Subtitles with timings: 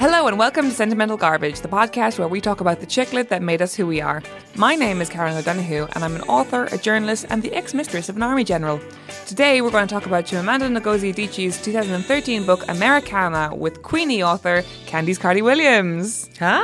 [0.00, 3.28] Hello and welcome to Sentimental Garbage, the podcast where we talk about the chick lit
[3.28, 4.22] that made us who we are.
[4.56, 8.16] My name is Caroline O'Donoghue and I'm an author, a journalist, and the ex-mistress of
[8.16, 8.80] an army general.
[9.26, 14.62] Today we're going to talk about Chimamanda Ngozi Adichie's 2013 book Americanah with Queenie author
[14.86, 16.30] Candice Carty Williams.
[16.38, 16.60] Hi.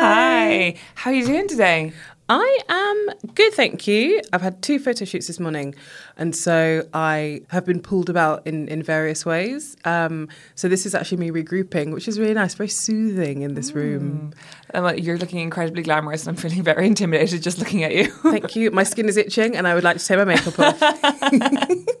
[0.00, 0.74] Hi.
[0.96, 1.92] How are you doing today?
[2.32, 4.20] I am good, thank you.
[4.32, 5.74] I've had two photo shoots this morning,
[6.16, 9.76] and so I have been pulled about in, in various ways.
[9.84, 13.72] Um, so this is actually me regrouping, which is really nice, very soothing in this
[13.72, 14.32] room.
[14.74, 18.04] Um, you're looking incredibly glamorous and I'm feeling very intimidated just looking at you.
[18.22, 18.70] Thank you.
[18.70, 21.86] My skin is itching, and I would like to take my makeup off.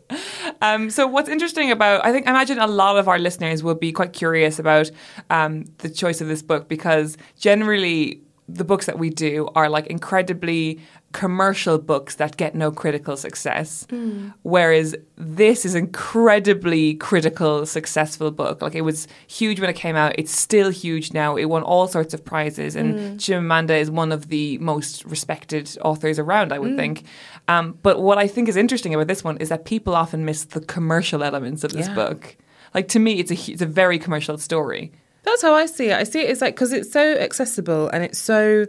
[0.62, 3.74] Um, so what's interesting about I think I imagine a lot of our listeners will
[3.74, 4.90] be quite curious about
[5.30, 8.20] um, the choice of this book because generally
[8.54, 10.80] the books that we do are like incredibly
[11.12, 13.86] commercial books that get no critical success.
[13.90, 14.32] Mm.
[14.42, 18.62] Whereas this is incredibly critical successful book.
[18.62, 20.14] Like it was huge when it came out.
[20.18, 21.36] It's still huge now.
[21.36, 23.16] It won all sorts of prizes and mm.
[23.16, 26.76] Chimamanda is one of the most respected authors around I would mm.
[26.76, 27.04] think.
[27.48, 30.44] Um, but what I think is interesting about this one is that people often miss
[30.44, 31.94] the commercial elements of this Yeah.
[31.94, 32.36] book.
[32.72, 34.92] Like to me it's a it's a very commercial story
[35.22, 35.94] That's how I see it.
[35.94, 38.66] I see it as like because it's so accessible and it's so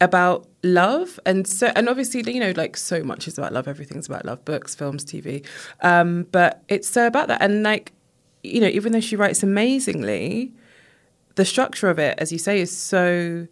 [0.00, 3.68] about love and so and obviously you know like so much is about love.
[3.68, 4.44] Everything's about love.
[4.44, 5.44] Books, films, TV.
[5.80, 7.92] Um, but it's so about that and like
[8.42, 10.52] you know even though she writes amazingly,
[11.34, 13.46] the structure of it, as you say, is so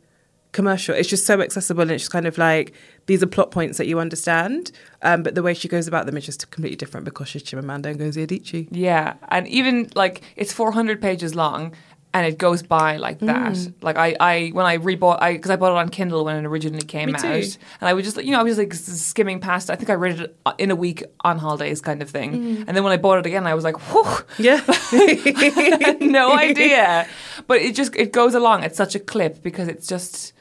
[0.52, 0.94] commercial.
[0.94, 2.72] It's just so accessible and it's just kind of like
[3.06, 4.72] these are plot points that you understand.
[5.02, 7.86] Um, but the way she goes about them is just completely different because she's Chimamanda
[7.86, 8.68] and Ngozi Adichie.
[8.70, 11.74] Yeah, and even like it's 400 pages long
[12.12, 13.52] and it goes by like that.
[13.52, 13.74] Mm.
[13.82, 16.44] Like I, I when I rebought, I because I bought it on Kindle when it
[16.46, 19.70] originally came Me out, and I would just you know I was like skimming past.
[19.70, 22.32] I think I read it in a week on holidays, kind of thing.
[22.32, 22.64] Mm.
[22.66, 24.60] And then when I bought it again, I was like, whew, Yeah.
[26.00, 27.06] No idea.
[27.46, 30.32] But it just it goes along at such a clip because it's just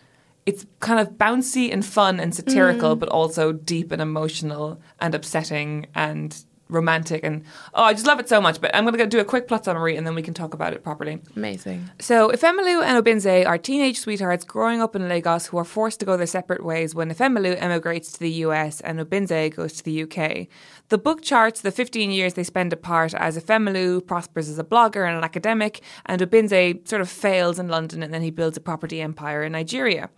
[0.45, 2.99] it's kind of bouncy and fun and satirical, Mm.
[2.99, 7.43] but also deep and emotional and upsetting and romantic and
[7.73, 8.61] oh, I just love it so much.
[8.61, 10.73] But I'm going to do a quick plot summary and then we can talk about
[10.73, 11.19] it properly.
[11.35, 11.89] Amazing.
[11.99, 16.05] So, Ifemelu and Obinze are teenage sweethearts growing up in Lagos who are forced to
[16.05, 20.03] go their separate ways when Ifemelu emigrates to the US and Obinze goes to the
[20.03, 20.47] UK.
[20.89, 25.07] The book charts the 15 years they spend apart as Ifemelu prospers as a blogger
[25.07, 28.61] and an academic, and Obinze sort of fails in London and then he builds a
[28.61, 30.09] property empire in Nigeria.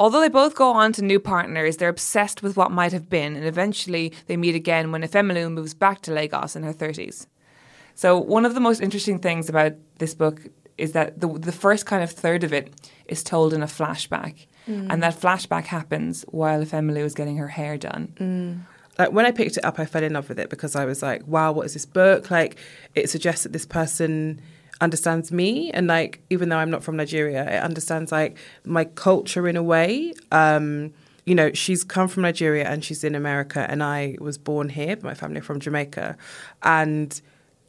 [0.00, 3.36] Although they both go on to new partners, they're obsessed with what might have been,
[3.36, 7.26] and eventually they meet again when Ifemelu moves back to Lagos in her 30s.
[7.94, 10.40] So one of the most interesting things about this book
[10.78, 12.72] is that the the first kind of third of it
[13.08, 14.86] is told in a flashback, mm.
[14.88, 18.14] and that flashback happens while Ifemelu is getting her hair done.
[18.16, 18.60] Mm.
[18.98, 21.02] like when I picked it up, I fell in love with it because I was
[21.02, 22.30] like, wow, what is this book?
[22.30, 22.56] Like,
[22.94, 24.40] it suggests that this person
[24.80, 29.48] understands me, and like, even though I'm not from Nigeria, it understands like my culture
[29.48, 30.14] in a way.
[30.32, 30.92] Um,
[31.26, 34.96] you know, she's come from Nigeria and she's in America, and I was born here,
[35.02, 36.16] my family from Jamaica,
[36.62, 37.20] and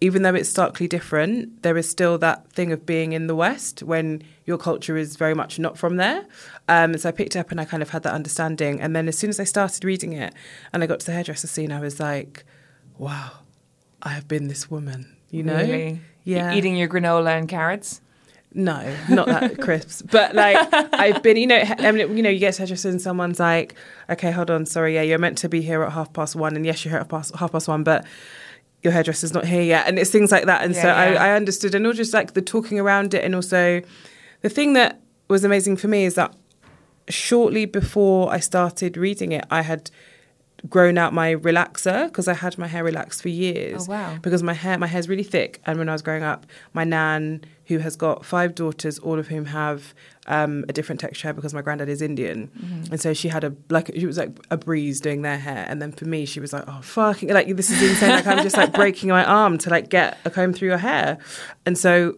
[0.04, 3.84] even though it's starkly different, there is still that thing of being in the West
[3.84, 6.26] when your culture is very much not from there.
[6.68, 8.82] Um, so I picked it up and I kind of had that understanding.
[8.82, 10.34] And then as soon as I started reading it
[10.74, 12.44] and I got to the hairdresser scene, I was like,
[12.98, 13.32] wow,
[14.02, 15.58] I have been this woman, you know?
[15.58, 16.02] Really?
[16.24, 16.54] Yeah.
[16.54, 18.02] Eating your granola and carrots.
[18.54, 20.02] No, not that crisps.
[20.02, 20.58] But like
[20.94, 23.76] I've been, you know, I mean, you know, you get to hairdresser and someone's like,
[24.10, 26.66] okay, hold on, sorry, yeah, you're meant to be here at half past one, and
[26.66, 28.06] yes, you're here at past, half past one, but
[28.84, 30.64] your hairdresser's not here yet, and it's things like that.
[30.64, 31.22] And so Yeah, yeah.
[31.22, 33.82] I, I understood, and all just like the talking around it, and also
[34.42, 36.36] the thing that was amazing for me is that
[37.08, 39.90] shortly before I started reading it, I had
[40.70, 43.88] grown out my relaxer because I had my hair relaxed for years.
[43.88, 44.18] Oh, wow.
[44.22, 47.44] Because my hair my hair's really thick and when I was growing up, my nan,
[47.66, 49.94] who has got five daughters, all of whom have
[50.28, 52.50] um, a different texture hair because my granddad is Indian.
[52.58, 52.92] Mm-hmm.
[52.92, 55.66] And so she had a like she was like a breeze doing their hair.
[55.68, 58.12] And then for me she was like, Oh fucking like this is insane.
[58.12, 61.18] like I'm just like breaking my arm to like get a comb through your hair.
[61.66, 62.18] And so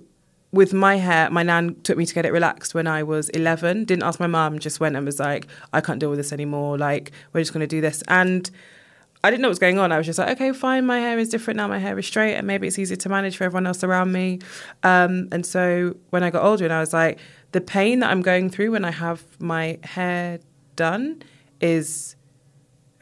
[0.54, 3.86] with my hair, my nan took me to get it relaxed when I was 11.
[3.86, 6.78] Didn't ask my mum, just went and was like, I can't deal with this anymore.
[6.78, 8.04] Like, we're just going to do this.
[8.08, 8.50] And
[9.24, 9.92] I didn't know what was going on.
[9.92, 11.68] I was just like, okay, fine, my hair is different now.
[11.68, 14.40] My hair is straight, and maybe it's easier to manage for everyone else around me.
[14.84, 17.18] Um, and so when I got older, and I was like,
[17.52, 20.40] the pain that I'm going through when I have my hair
[20.76, 21.24] done
[21.62, 22.16] is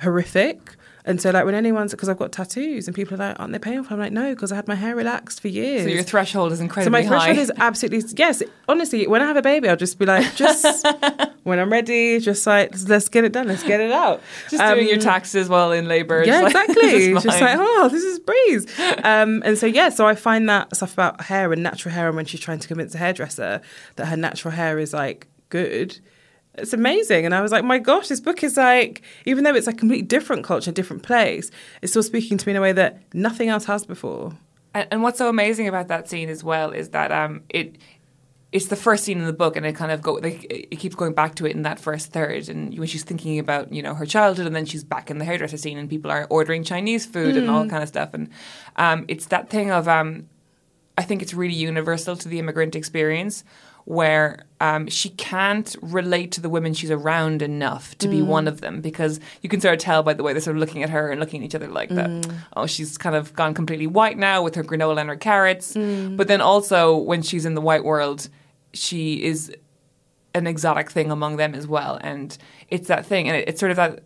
[0.01, 0.77] horrific.
[1.06, 3.59] And so, like, when anyone's because I've got tattoos and people are like, "Aren't they
[3.59, 6.51] painful?" I'm like, "No, because I had my hair relaxed for years." So your threshold
[6.51, 6.86] is incredible.
[6.88, 7.42] So my threshold high.
[7.42, 8.44] is absolutely yes.
[8.68, 10.86] Honestly, when I have a baby, I'll just be like, just
[11.44, 14.21] when I'm ready, just like let's get it done, let's get it out.
[14.50, 16.24] just doing your Um, taxes while in labour.
[16.25, 17.13] yeah, Just like, exactly.
[17.13, 18.68] just like, oh, this is breeze.
[19.04, 22.15] Um, and so, yeah, so I find that stuff about hair and natural hair, and
[22.15, 23.62] when she's trying to convince a hairdresser
[23.95, 26.00] that her natural hair is like good,
[26.56, 27.25] it's amazing.
[27.25, 30.06] And I was like, my gosh, this book is like, even though it's a completely
[30.06, 31.50] different culture, different place,
[31.81, 34.33] it's still speaking to me in a way that nothing else has before.
[34.74, 37.77] And, and what's so amazing about that scene as well is that um, it
[38.51, 40.94] it's the first scene in the book, and it kind of go like, it keeps
[40.94, 42.50] going back to it in that first third.
[42.50, 45.25] And when she's thinking about you know her childhood, and then she's back in the
[45.25, 48.13] hairdresser scene, and people are ordering Chinese food and all kind of stuff.
[48.13, 48.30] And
[48.75, 50.27] um, it's that thing of um,
[50.97, 53.45] I think it's really universal to the immigrant experience
[53.86, 58.62] where um, she can't relate to the women she's around enough to be one of
[58.62, 60.89] them because you can sort of tell by the way they're sort of looking at
[60.92, 62.10] her and looking at each other like that.
[62.10, 62.33] Mm.
[62.56, 65.74] Oh, she's kind of gone completely white now with her granola and her carrots.
[65.74, 66.16] Mm.
[66.16, 68.30] But then also when she's in the white world,
[68.74, 69.51] she is
[70.36, 71.98] an exotic thing among them as well.
[72.01, 72.38] And
[72.69, 73.28] it's that thing.
[73.28, 74.04] And it, it's sort of that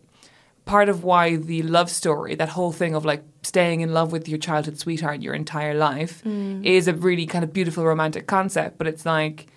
[0.64, 4.28] part of why the love story, that whole thing of like staying in love with
[4.30, 6.66] your childhood sweetheart your entire life, mm.
[6.66, 8.78] is a really kind of beautiful romantic concept.
[8.78, 9.48] But it's like,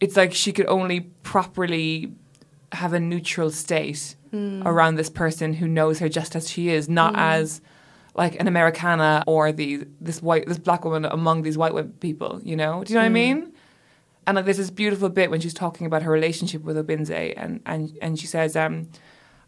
[0.00, 2.12] it's like she could only properly
[2.72, 4.16] have a neutral state
[4.64, 7.60] around this person who knows her just as she is, not as
[8.14, 12.40] like an Americanah or the this white this black woman among these white people.
[12.44, 13.52] You know, do you know what I mean?
[14.26, 17.60] And like there's this beautiful bit when she's talking about her relationship with Obinze, and
[17.66, 18.88] and and she says, um,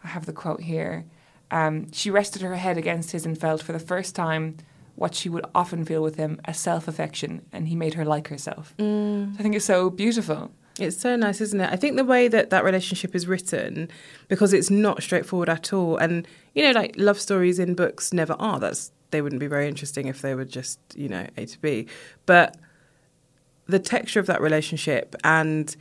[0.02, 1.04] I have the quote here.
[1.50, 4.56] Um, she rested her head against his and felt for the first time
[4.94, 8.28] what she would often feel with him as self affection, and he made her like
[8.28, 8.74] herself.
[8.78, 9.38] Mm.
[9.38, 10.50] I think it's so beautiful.
[10.78, 11.70] It's so nice, isn't it?
[11.70, 13.88] I think the way that that relationship is written,
[14.28, 18.34] because it's not straightforward at all, and you know, like love stories in books never
[18.34, 18.58] are.
[18.58, 21.86] That's they wouldn't be very interesting if they were just you know A to B.
[22.26, 22.56] But
[23.66, 25.74] the texture of that relationship and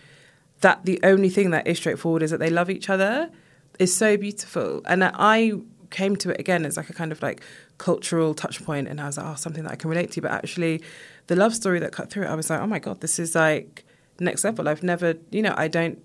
[0.61, 3.29] that the only thing that is straightforward is that they love each other
[3.79, 4.81] is so beautiful.
[4.85, 5.53] And I
[5.91, 7.41] came to it again as like a kind of like
[7.77, 10.21] cultural touch point, and I was like, oh, something that I can relate to.
[10.21, 10.81] But actually,
[11.27, 13.35] the love story that cut through it, I was like, oh my god, this is
[13.35, 13.85] like
[14.19, 14.67] next level.
[14.67, 16.01] I've never, you know, I don't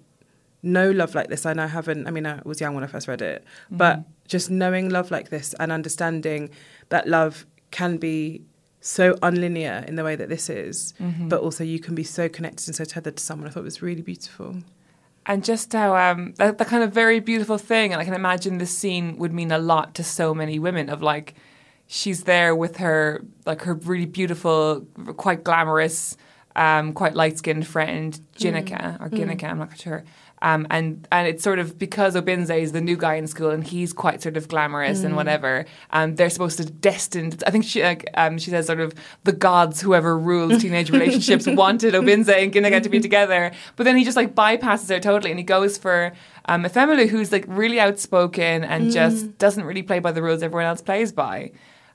[0.63, 1.47] know love like this.
[1.47, 3.77] And I haven't, I mean, I was young when I first read it, mm-hmm.
[3.77, 6.51] but just knowing love like this and understanding
[6.89, 8.43] that love can be
[8.81, 11.29] so unlinear in the way that this is, mm-hmm.
[11.29, 13.49] but also you can be so connected and so tethered to someone.
[13.49, 14.57] I thought it was really beautiful.
[15.27, 18.59] And just how um that, that kind of very beautiful thing and i can imagine
[18.59, 21.35] this scene would mean a lot to so many women of like
[21.87, 24.87] she's there with her like her really beautiful
[25.17, 26.17] quite glamorous
[26.55, 30.05] um quite light-skinned friend Jinika or Ginika i'm not sure
[30.43, 33.65] um, and and it's sort of because Obinze is the new guy in school and
[33.65, 35.65] he's quite sort of glamorous and whatever.
[35.91, 37.43] Um, they're supposed to destined.
[37.47, 38.95] I think she like um, she says sort of
[39.25, 43.51] the gods, whoever rules teenage relationships, wanted Obinze and Ginika to be together.
[43.77, 46.13] But then he just like bypasses her totally and he goes for
[46.47, 50.67] um, Ifemelu, who's like really outspoken and just doesn't really play by the rules everyone
[50.67, 51.51] else plays by.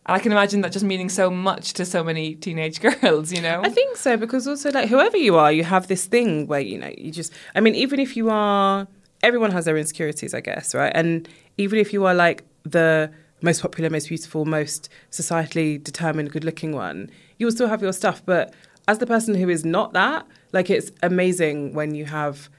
[0.05, 3.62] I can imagine that just meaning so much to so many teenage girls, you know.
[3.63, 6.77] I think so because also like whoever you are, you have this thing where you
[6.77, 7.31] know you just.
[7.55, 8.88] I mean, even if you are,
[9.24, 10.91] everyone has their insecurities, I guess, right?
[10.96, 16.74] And even if you are like the most popular, most beautiful, most societally determined, good-looking
[16.74, 18.22] one, you will still have your stuff.
[18.25, 18.53] But
[18.88, 22.50] as the person who is not that, like it's amazing when you have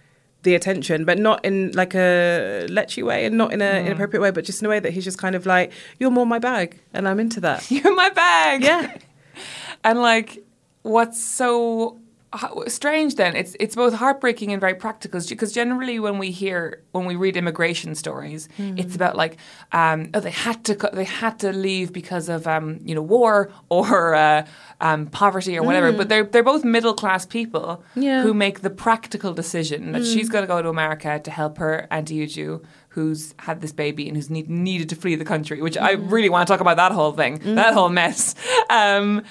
[0.42, 3.86] the attention, but not in like a lechy way and not in an mm.
[3.86, 6.26] inappropriate way, but just in a way that he's just kind of like, "You're more
[6.26, 7.70] my bag," and I'm into that.
[7.70, 8.62] You're my bag.
[8.62, 8.96] Yeah.
[9.84, 10.44] And like,
[10.82, 12.00] what's so
[12.66, 13.36] strange then?
[13.36, 17.36] It's it's both heartbreaking and very practical because generally when we hear when we read
[17.36, 19.36] immigration stories, it's about like
[19.72, 23.50] um, oh they had to they had to leave because of um, you know war
[23.68, 24.46] or uh,
[24.80, 25.92] um, poverty or whatever.
[25.92, 28.22] But they're they're both middle class people Yeah.
[28.22, 31.86] who make the practical decision that she's going to go to America to help her
[31.90, 32.64] auntie Uju.
[32.90, 35.62] Who's had this baby and who's need, needed to flee the country?
[35.62, 38.34] Which I really want to talk about that whole thing, that whole mess.
[38.70, 39.22] Um,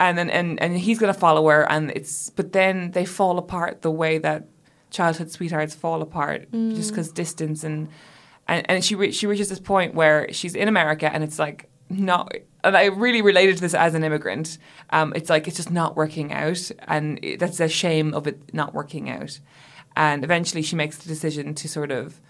[0.00, 3.38] and then and, and he's going to follow her and it's but then they fall
[3.38, 4.48] apart the way that
[4.90, 7.88] childhood sweethearts fall apart just because distance and
[8.48, 11.70] and, and she re- she reaches this point where she's in America and it's like
[11.90, 12.32] not.
[12.62, 14.58] And I really related to this as an immigrant.
[14.90, 18.54] Um, it's like it's just not working out, and it, that's a shame of it
[18.54, 19.38] not working out.
[19.96, 22.20] And eventually, she makes the decision to sort of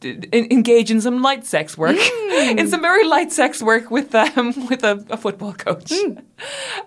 [0.00, 1.96] d- engage in some light sex work,
[2.32, 5.92] in some very light sex work with um, with a, a football coach.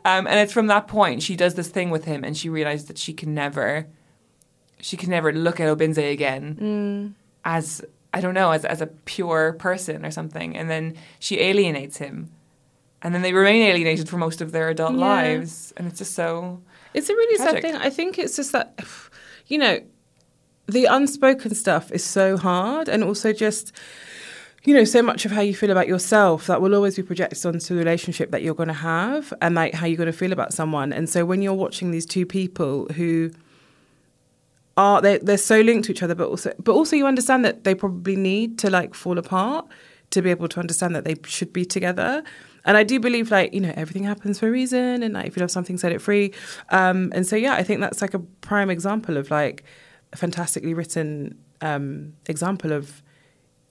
[0.05, 2.87] Um, and it's from that point she does this thing with him, and she realizes
[2.87, 3.85] that she can never,
[4.79, 7.83] she can never look at Obinze again as
[8.13, 10.55] I don't know as as a pure person or something.
[10.57, 12.31] And then she alienates him,
[13.01, 14.99] and then they remain alienated for most of their adult Yeah.
[14.99, 15.73] lives.
[15.77, 16.61] And it's just so
[16.93, 17.61] It's a really Tragic.
[17.61, 17.75] sad thing.
[17.81, 18.79] I think it's just that,
[19.47, 19.79] you know,
[20.71, 23.71] the unspoken stuff is so hard, and also just,
[24.63, 27.45] you know, so much of how you feel about yourself that will always be projected
[27.45, 30.33] onto the relationship that you're going to have, and like how you're going to feel
[30.33, 30.93] about someone.
[30.93, 33.31] And so when you're watching these two people who
[34.77, 37.65] are they they're so linked to each other, but also but also you understand that
[37.65, 39.67] they probably need to like fall apart
[40.11, 42.23] to be able to understand that they should be together.
[42.63, 45.35] And I do believe like, you know, everything happens for a reason and like if
[45.35, 46.33] you love something, set it free.
[46.69, 49.63] Um and so yeah, I think that's like a prime example of like
[50.15, 53.01] fantastically written um example of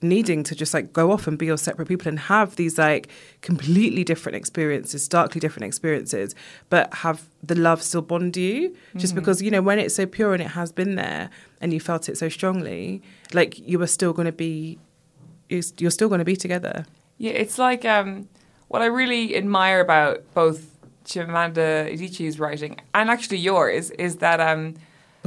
[0.01, 3.07] needing to just like go off and be your separate people and have these like
[3.41, 6.33] completely different experiences, starkly different experiences,
[6.69, 8.75] but have the love still bond you.
[8.95, 11.29] Just because, you know, when it's so pure and it has been there
[11.59, 13.01] and you felt it so strongly,
[13.33, 14.79] like you are still going to be,
[15.49, 16.85] you're you're still going to be together.
[17.17, 18.27] Yeah, it's like um,
[18.67, 24.75] what I really admire about both Chimamanda Adichie's writing and actually yours is that um,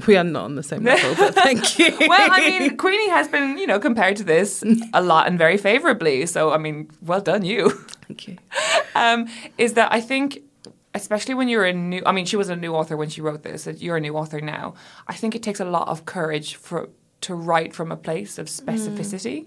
[0.06, 1.96] We are not on the same level, but thank you.
[2.08, 5.56] well, I mean, Queenie has been you know compared to this a lot and very
[5.56, 6.26] favorably.
[6.26, 7.70] So I mean, well done you.
[8.06, 8.38] thank you.
[8.94, 10.40] um, is that I think.
[10.96, 13.42] Especially when you're a new, I mean, she was a new author when she wrote
[13.42, 13.66] this.
[13.66, 14.74] You're a new author now.
[15.08, 16.88] I think it takes a lot of courage for
[17.22, 19.46] to write from a place of specificity.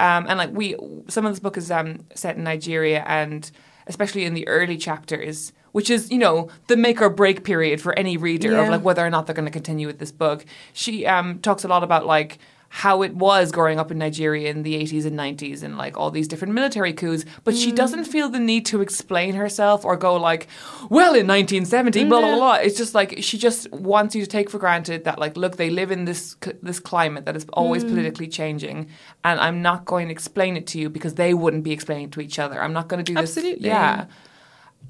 [0.00, 0.76] Um, and like we,
[1.08, 3.50] some of this book is um, set in Nigeria, and
[3.86, 7.98] especially in the early chapters, which is you know the make or break period for
[7.98, 10.44] any reader of like whether or not they're going to continue with this book.
[10.72, 12.38] She um, talks a lot about like
[12.76, 16.10] how it was growing up in Nigeria in the 80s and 90s and like all
[16.10, 18.06] these different military coups, but she doesn't mm.
[18.08, 20.48] feel the need to explain herself or go like,
[20.90, 22.58] well, in 1970, blah, blah, blah.
[22.58, 22.64] Mm.
[22.64, 25.70] It's just like she just wants you to take for granted that like, look, they
[25.70, 27.90] live in this this climate that is always mm.
[27.90, 28.88] politically changing
[29.22, 32.12] and I'm not going to explain it to you because they wouldn't be explaining it
[32.12, 32.60] to each other.
[32.60, 33.36] I'm not going to do this.
[33.36, 33.68] Absolutely.
[33.68, 34.06] Yeah.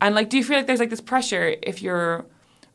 [0.00, 2.24] And like, do you feel like there's like this pressure if you're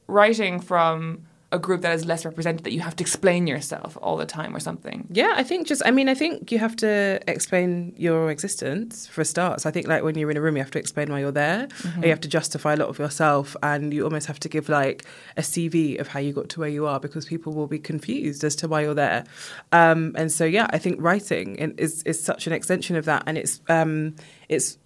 [0.06, 4.18] writing from a group that is less represented that you have to explain yourself all
[4.18, 5.08] the time or something?
[5.10, 9.22] Yeah, I think just, I mean, I think you have to explain your existence for
[9.22, 9.62] a start.
[9.62, 11.32] So I think, like, when you're in a room, you have to explain why you're
[11.32, 11.68] there.
[11.98, 14.70] Or you have to justify a lot of yourself, and you almost have to give,
[14.70, 15.06] like,
[15.38, 18.44] a CV of how you got to where you are because people will be confused
[18.44, 19.24] as to why you're there.
[19.72, 23.24] Um, and so, yeah, I think writing is, is such an extension of that.
[23.26, 24.16] And it's, um,
[24.50, 24.78] it's,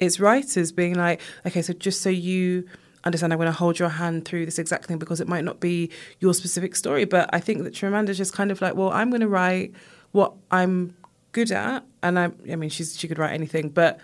[0.00, 2.64] it's writers being like, okay, so just so you
[3.04, 5.60] understand, I'm going to hold your hand through this exact thing because it might not
[5.60, 5.90] be
[6.20, 7.04] your specific story.
[7.04, 9.72] But I think that Chimanda's just kind of like, well, I'm going to write
[10.12, 10.96] what I'm
[11.32, 13.98] good at, and I, I mean, she's she could write anything, but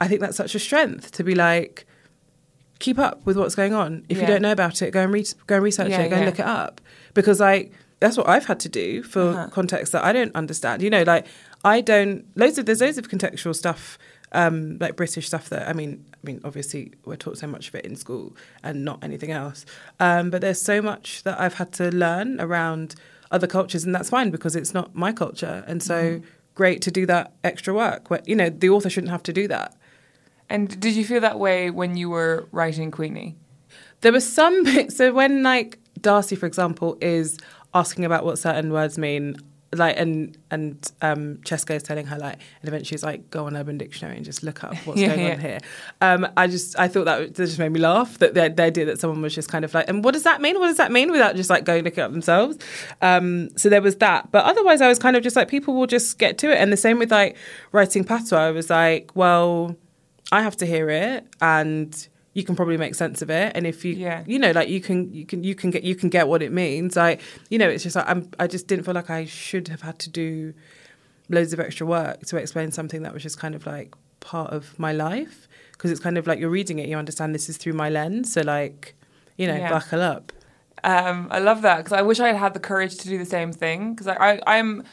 [0.00, 1.86] I think that's such a strength to be like,
[2.78, 4.04] keep up with what's going on.
[4.08, 6.16] If you don't know about it, go and read, go and research Yeah, it, go
[6.16, 6.80] and look it up,
[7.14, 9.48] because like that's what I've had to do for Uh-huh.
[9.50, 10.82] context that I don't understand.
[10.82, 11.26] You know, like
[11.64, 13.98] I don't loads of there's loads of contextual stuff,
[14.32, 17.74] um, like British stuff that I mean, I mean, obviously we're taught so much of
[17.74, 19.66] it in school and not anything else.
[19.98, 22.94] Um, but there's so much that I've had to learn around
[23.30, 26.26] other cultures, and that's fine because it's not my culture, and so Mm-hmm.
[26.54, 28.10] great to do that extra work.
[28.10, 29.76] Where, you know, the author shouldn't have to do that.
[30.48, 33.36] And did you feel that way when you were writing Queenie?
[34.00, 34.96] There were some bits.
[34.96, 37.38] So when like Darcy, for example, is
[37.72, 39.36] asking about what certain words mean,
[39.72, 43.56] like and and um, Cheska is telling her like, and eventually she's like, go on
[43.56, 45.32] Urban Dictionary and just look up what's Yeah, going yeah.
[45.34, 45.58] on here.
[46.00, 48.18] Um, I just I thought that, that just made me laugh.
[48.18, 50.40] That the, the idea that someone was just kind of like, and what does that
[50.40, 50.58] mean?
[50.58, 51.12] What does that mean?
[51.12, 52.58] Without just like going look it up themselves.
[53.00, 54.32] Um, so there was that.
[54.32, 56.56] But otherwise, I was kind of just like, people will just get to it.
[56.58, 57.36] And the same with like
[57.70, 58.38] writing patois.
[58.38, 59.76] I was like, well,
[60.32, 63.52] I have to hear it and you can probably make sense of it.
[63.56, 64.22] And if you Yeah.
[64.26, 66.52] you know like you can you can you can get you can get what it
[66.52, 66.96] means.
[66.96, 69.82] Like you know it's just like I'm I just didn't feel like I should have
[69.82, 70.54] had to do
[71.28, 74.78] loads of extra work to explain something that was just kind of like part of
[74.78, 75.48] my life.
[75.72, 78.32] Because it's kind of like you're reading it you understand this is through my lens.
[78.32, 78.94] So like
[79.36, 79.70] you know Yeah.
[79.70, 80.32] buckle up.
[80.82, 83.26] Um, I love that because I wish I had had the courage to do the
[83.26, 83.92] same thing.
[83.94, 84.84] Because I, I, I'm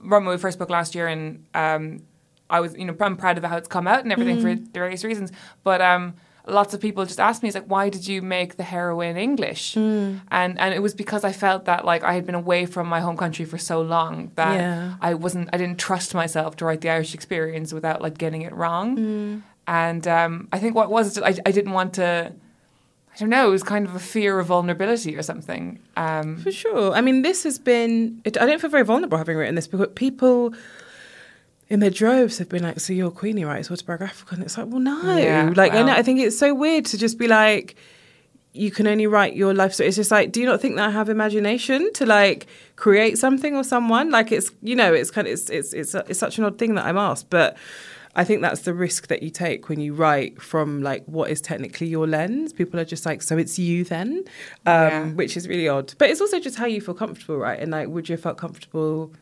[0.00, 2.02] wrote my first book last year and um,
[2.50, 5.02] I was you know I'm proud of how it's come out and everything for various
[5.04, 5.32] reasons,
[5.64, 6.14] but um,
[6.46, 9.74] lots of people just asked me, "It's like, why did you make the heroine English?"
[9.74, 10.20] Mm.
[10.30, 13.00] And and it was because I felt that like I had been away from my
[13.00, 14.94] home country for so long that Yeah.
[15.00, 18.52] I wasn't, I didn't trust myself to write the Irish experience without like getting it
[18.52, 18.96] wrong.
[18.96, 19.42] Mm.
[19.66, 22.32] And um, I think what was it, I, I didn't want to.
[23.14, 23.46] I don't know.
[23.46, 25.78] It was kind of a fear of vulnerability or something.
[25.96, 26.92] Um, For sure.
[26.92, 28.20] I mean, this has been.
[28.24, 30.52] It, I don't feel very vulnerable having written this because people
[31.68, 33.60] in their droves have been like, "So you're Queenie, right?
[33.60, 35.16] It's autobiographical," and it's like, well, no.
[35.16, 35.92] Yeah, like, I, know.
[35.92, 37.76] I think it's so weird to just be like,
[38.52, 39.88] you can only write your life story.
[39.88, 43.56] It's just like, do you not think that I have imagination to like create something
[43.56, 44.10] or someone?
[44.10, 46.74] Like, it's you know, it's kind of it's it's it's, it's such an odd thing
[46.76, 47.56] that I'm asked, but.
[48.16, 51.40] I think that's the risk that you take when you write from like what is
[51.40, 52.52] technically your lens.
[52.52, 54.24] People are just like, so it's you then, um,
[54.66, 55.06] Yeah.
[55.14, 55.92] which is really odd.
[55.98, 57.58] But it's also just how you feel comfortable, right?
[57.58, 59.12] And like, would you have felt comfortable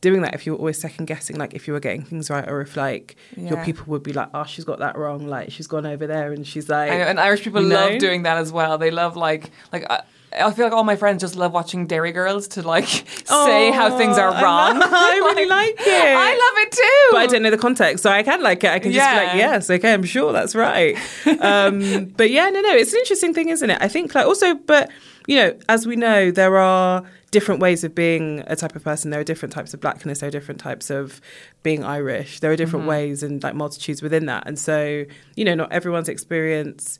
[0.00, 2.48] doing that if you were always second guessing, like if you were getting things right,
[2.48, 5.66] or if like your people would be like, oh, she's got that wrong, like she's
[5.66, 8.52] gone over there, and she's like, know, and Irish people you love doing that as
[8.52, 8.78] well.
[8.78, 9.84] They love like like.
[9.90, 12.86] I, I feel like all my friends just love watching Derry Girls to like
[13.24, 14.78] say how things are Oh, I wrong.
[14.78, 15.88] love- I really like it.
[15.88, 17.08] I love it too.
[17.12, 18.70] but I don't know the context, so I can like it.
[18.70, 20.96] I can just be like, yes, okay, I'm sure that's right.
[21.40, 23.78] um, but yeah, no, no, it's an interesting thing, isn't it?
[23.80, 24.90] I think like also, but
[25.28, 29.10] you know, as we know, there are different ways of being a type of person.
[29.10, 30.20] There are different types of blackness.
[30.20, 31.20] There are different types of
[31.62, 32.40] being Irish.
[32.40, 34.44] There are different ways and like multitudes within that.
[34.46, 35.04] And so,
[35.36, 36.98] you know, not everyone's experience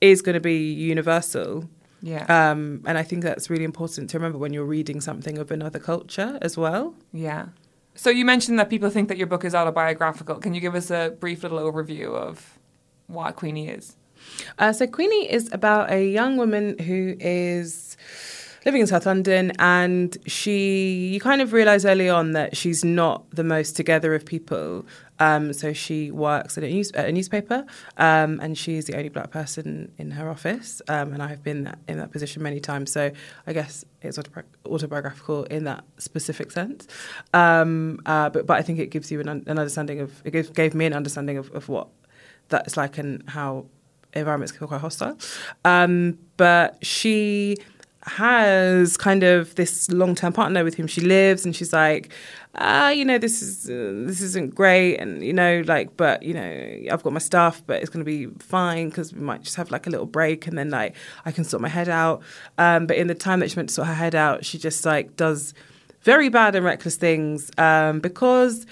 [0.00, 1.68] is going to be universal.
[2.00, 2.24] Yeah.
[2.28, 5.80] Um, and I think that's really important to remember when you're reading something of another
[5.80, 6.94] culture as well.
[7.12, 7.46] Yeah.
[7.96, 10.36] So you mentioned that people think that your book is autobiographical.
[10.36, 12.56] Can you give us a brief little overview of
[13.08, 13.96] what Queenie is?
[14.58, 17.96] Uh, so Queenie is about a young woman who is
[18.64, 23.28] living in South London, and she you kind of realise early on that she's not
[23.30, 24.86] the most together of people.
[25.20, 27.64] Um, so she works at a, news, at a newspaper,
[27.98, 30.82] um, and she's the only black person in her office.
[30.88, 32.90] Um, and I have been that, in that position many times.
[32.90, 33.12] So
[33.46, 36.88] I guess it's autobi- autobiographical in that specific sense.
[37.32, 40.52] Um, uh, but but I think it gives you an, an understanding of it gave,
[40.52, 41.88] gave me an understanding of, of what
[42.48, 43.66] that's like and how
[44.14, 45.18] environments can feel quite hostile.
[45.64, 47.56] Um, but she
[48.06, 52.12] has kind of this long-term partner with whom she lives and she's like
[52.56, 56.34] ah you know this is uh, this isn't great and you know like but you
[56.34, 59.56] know I've got my stuff but it's going to be fine because we might just
[59.56, 62.22] have like a little break and then like I can sort my head out
[62.58, 64.84] um, but in the time that she meant to sort her head out she just
[64.84, 65.54] like does
[66.02, 68.66] very bad and reckless things um, because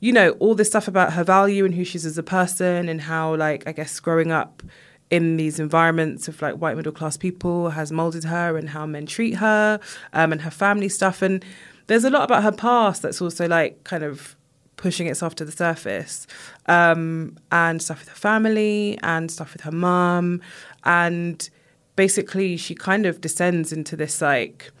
[0.00, 2.88] you know all this stuff about her value and who she is as a person
[2.88, 4.62] and how like I guess growing up
[5.10, 9.06] in these environments of like white middle class people has molded her and how men
[9.06, 9.78] treat her
[10.12, 11.22] um, and her family stuff.
[11.22, 11.44] And
[11.86, 14.36] there's a lot about her past that's also like kind of
[14.76, 16.26] pushing itself to the surface
[16.66, 20.40] um, and stuff with her family and stuff with her mum.
[20.84, 21.48] And
[21.96, 24.72] basically she kind of descends into this like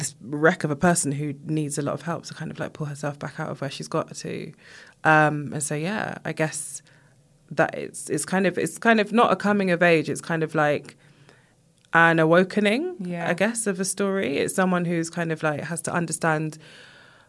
[0.00, 2.72] this wreck of a person who needs a lot of help to kind of like
[2.72, 4.52] pull herself back out of where she's got to.
[5.04, 6.82] Um, and so yeah, I guess
[7.50, 10.08] that it's it's kind of it's kind of not a coming of age.
[10.08, 10.96] It's kind of like
[11.92, 13.28] an awakening, Yeah.
[13.28, 14.38] I guess, of a story.
[14.38, 16.56] It's someone who's kind of like has to understand,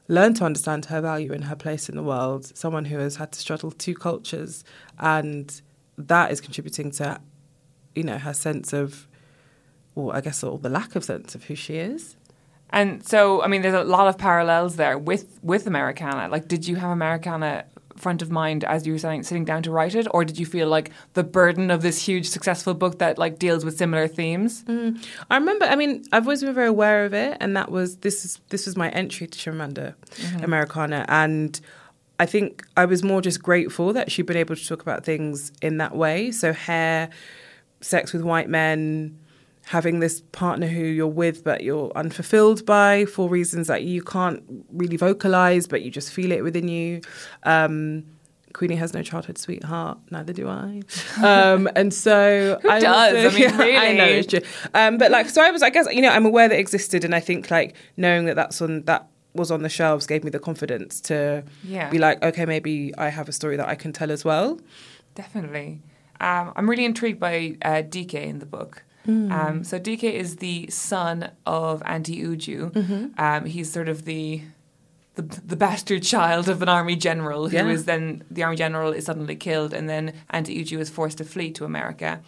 [0.07, 2.55] learn to understand her value and her place in the world.
[2.55, 4.63] Someone who has had to straddle two cultures,
[4.99, 5.61] and
[5.97, 7.19] that is contributing to,
[7.95, 9.07] you know, her sense of,
[9.95, 12.15] or I guess, or the lack of sense of who she is.
[12.73, 16.29] And so, I mean, there's a lot of parallels there with with Americanah.
[16.29, 17.65] Like, did you have Americanah
[17.97, 20.45] front of mind as you were sitting, sitting down to write it, or did you
[20.45, 24.63] feel like the burden of this huge successful book that like deals with similar themes?
[24.63, 25.05] Mm.
[25.29, 25.65] I remember.
[25.65, 28.65] I mean, I've always been very aware of it, and that was this is this
[28.65, 30.43] was my entry to Chimamanda mm-hmm.
[30.43, 31.59] Americanah, and
[32.19, 35.51] I think I was more just grateful that she'd been able to talk about things
[35.61, 36.31] in that way.
[36.31, 37.09] So hair,
[37.81, 39.17] sex with white men,
[39.65, 44.43] having this partner who you're with but you're unfulfilled by for reasons that you can't
[44.71, 47.01] really vocalize, but you just feel it within you.
[47.43, 48.05] Um,
[48.53, 50.81] Queenie has no childhood sweetheart, neither do I.
[51.23, 53.33] Um, and so Who I does?
[53.33, 54.41] I mean, I know it's true.
[54.73, 57.05] Um, but like, so I was, I guess, you know, I'm aware that it existed,
[57.05, 60.29] and I think like knowing that that's on that was on the shelves gave me
[60.29, 61.89] the confidence to Yeah.
[61.89, 64.59] be like, okay, maybe I have a story that I can tell as well.
[65.15, 65.81] Definitely.
[66.19, 68.83] Um, I'm really intrigued by uh, Dike in the book.
[69.07, 73.19] Um, so Dike is the son of Auntie Uju.
[73.19, 74.41] Um, he's sort of the,
[75.15, 77.85] the the bastard child of an army general who is Yeah.
[77.97, 81.51] then the army general is suddenly killed, and then Auntie Uju is forced to flee
[81.51, 82.19] to America.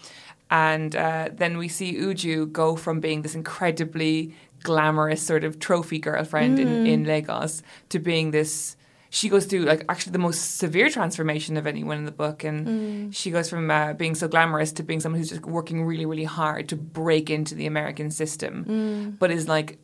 [0.49, 4.33] And uh, then we see Uju go from being this incredibly
[4.63, 8.75] glamorous sort of trophy girlfriend in, in Lagos to being this
[9.13, 12.67] she goes through like actually the most severe transformation of anyone in the book, and
[12.67, 13.15] mm.
[13.15, 16.23] she goes from uh, being so glamorous to being someone who's just working really, really
[16.23, 19.19] hard to break into the American system, mm.
[19.19, 19.77] but is like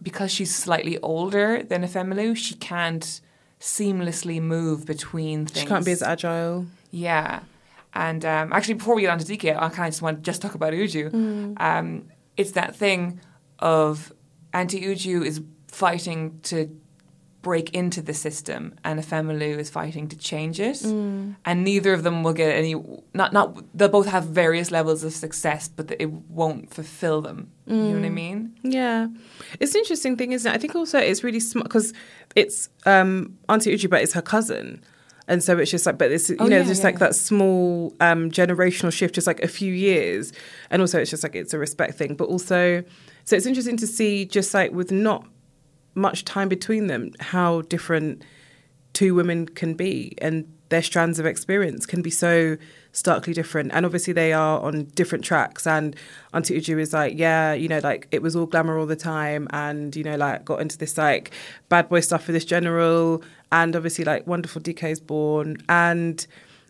[0.00, 3.20] because she's slightly older than Ifemelu, she can't
[3.60, 5.60] seamlessly move between things.
[5.60, 6.64] She can't be as agile.
[6.90, 7.40] Yeah.
[7.92, 10.22] And um, actually, before we get on to Dike, I kind of just want to
[10.22, 11.10] just talk about Uju.
[11.10, 11.60] Mm.
[11.60, 12.06] Um,
[12.38, 13.20] it's that thing
[13.58, 14.10] of
[14.54, 16.74] Auntie Uju is fighting to
[17.44, 20.78] break into the system and Ifemelu is fighting to change it.
[20.78, 21.36] Mm.
[21.44, 22.74] And neither of them will get any
[23.12, 27.52] not not they'll both have various levels of success, but it won't fulfill them.
[27.68, 27.76] Mm.
[27.76, 28.14] You know what I mm.
[28.14, 28.58] mean?
[28.62, 29.06] Yeah.
[29.60, 30.54] It's an interesting thing, isn't it?
[30.54, 31.92] I think also it's really smart because
[32.34, 34.82] it's um, Auntie Uju, but it's her cousin.
[35.26, 36.88] And so it's just like, but it's, you oh, know, yeah, just yeah.
[36.88, 40.32] like that small um, generational shift, just like a few years.
[40.70, 42.14] And also it's just like, it's a respect thing.
[42.14, 42.84] But also,
[43.24, 45.24] so it's interesting to see just like with not
[45.94, 48.22] much time between them, how different
[48.92, 52.56] two women can be and their strands of experience can be so
[52.92, 53.70] starkly different.
[53.72, 55.66] And obviously, they are on different tracks.
[55.66, 55.94] And
[56.32, 59.46] Auntie Uju is like, yeah, you know, like it was all glamour all the time.
[59.50, 61.32] And, you know, like got into this like
[61.68, 63.22] bad boy stuff for this general.
[63.52, 65.58] And obviously, like wonderful Dike is born.
[65.68, 66.26] And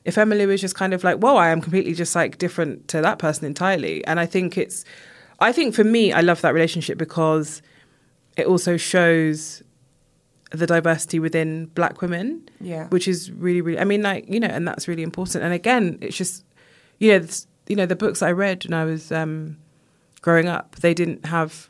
[0.06, 3.18] Ifemelu is just kind of like, whoa, I am completely just like different to that
[3.18, 4.04] person entirely.
[4.06, 4.84] And I think it's,
[5.40, 7.62] I think for me, I love that relationship because
[8.37, 9.62] it also shows
[10.51, 12.87] the diversity within black women yeah.
[12.88, 15.44] which is really really i mean like you know and that's really important.
[15.44, 16.44] And again it's just
[16.99, 19.57] you know this, you know the books i read when i was um,
[20.20, 21.68] growing up they didn't have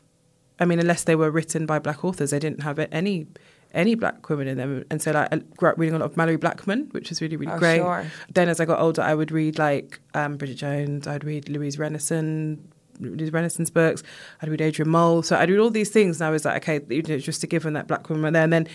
[0.59, 3.27] i mean unless they were written by black authors they didn't have any
[3.73, 4.85] any black women in them.
[4.89, 7.37] And so like i grew up reading a lot of Malorie Blackman which was really
[7.37, 7.77] really oh, great.
[7.77, 8.05] sure.
[8.31, 11.77] then as i got older i would read like um, bridget jones i'd read louise
[11.77, 12.59] rennison
[12.99, 14.03] these Rennison books.
[14.41, 15.23] I'd read Adrian Mole.
[15.23, 17.47] So I'd read all these things, and I was like, okay, you know, just to
[17.47, 18.43] give them that black woman there.
[18.43, 18.67] And then,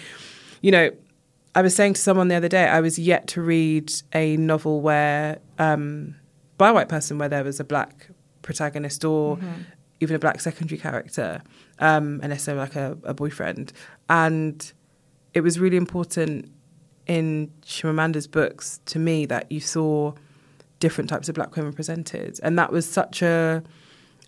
[0.62, 0.90] you know,
[1.54, 4.80] I was saying to someone the other day, I was yet to read a novel
[4.80, 6.14] where um,
[6.58, 8.08] by a white person where there was a black
[8.42, 9.62] protagonist or mm-hmm.
[10.00, 11.42] even a black secondary character,
[11.78, 13.72] um, unless they were like a, a boyfriend.
[14.08, 14.72] And
[15.34, 16.50] it was really important
[17.06, 20.12] in Chimamanda's books to me that you saw
[20.78, 23.62] different types of black women presented, and that was such a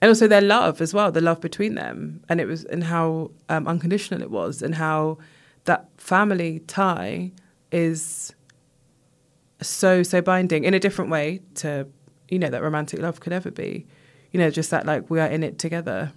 [0.02, 3.30] and also their love as well, the love between them, and it was and how
[3.48, 5.16] um, unconditional it was, and how
[5.64, 7.30] that family tie
[7.70, 8.34] is
[9.60, 11.86] so so binding in a different way to
[12.28, 13.86] you know that romantic love could ever be,
[14.32, 16.10] you know, just that like we are in it together.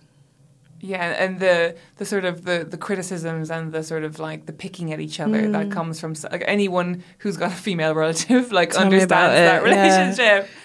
[0.79, 4.53] Yeah, and the the sort of the, the criticisms and the sort of like the
[4.53, 5.51] picking at each other mm.
[5.51, 10.47] that comes from like anyone who's got a female relative like Tell understands that relationship.
[10.49, 10.64] Yeah.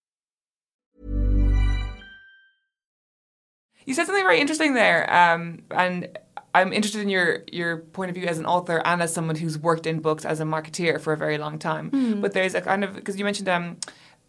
[3.85, 5.11] You said something very interesting there.
[5.13, 6.17] Um, and
[6.53, 9.57] I'm interested in your your point of view as an author and as someone who's
[9.57, 11.91] worked in books as a marketeer for a very long time.
[11.91, 12.21] Mm.
[12.21, 13.77] But there's a kind of because you mentioned um,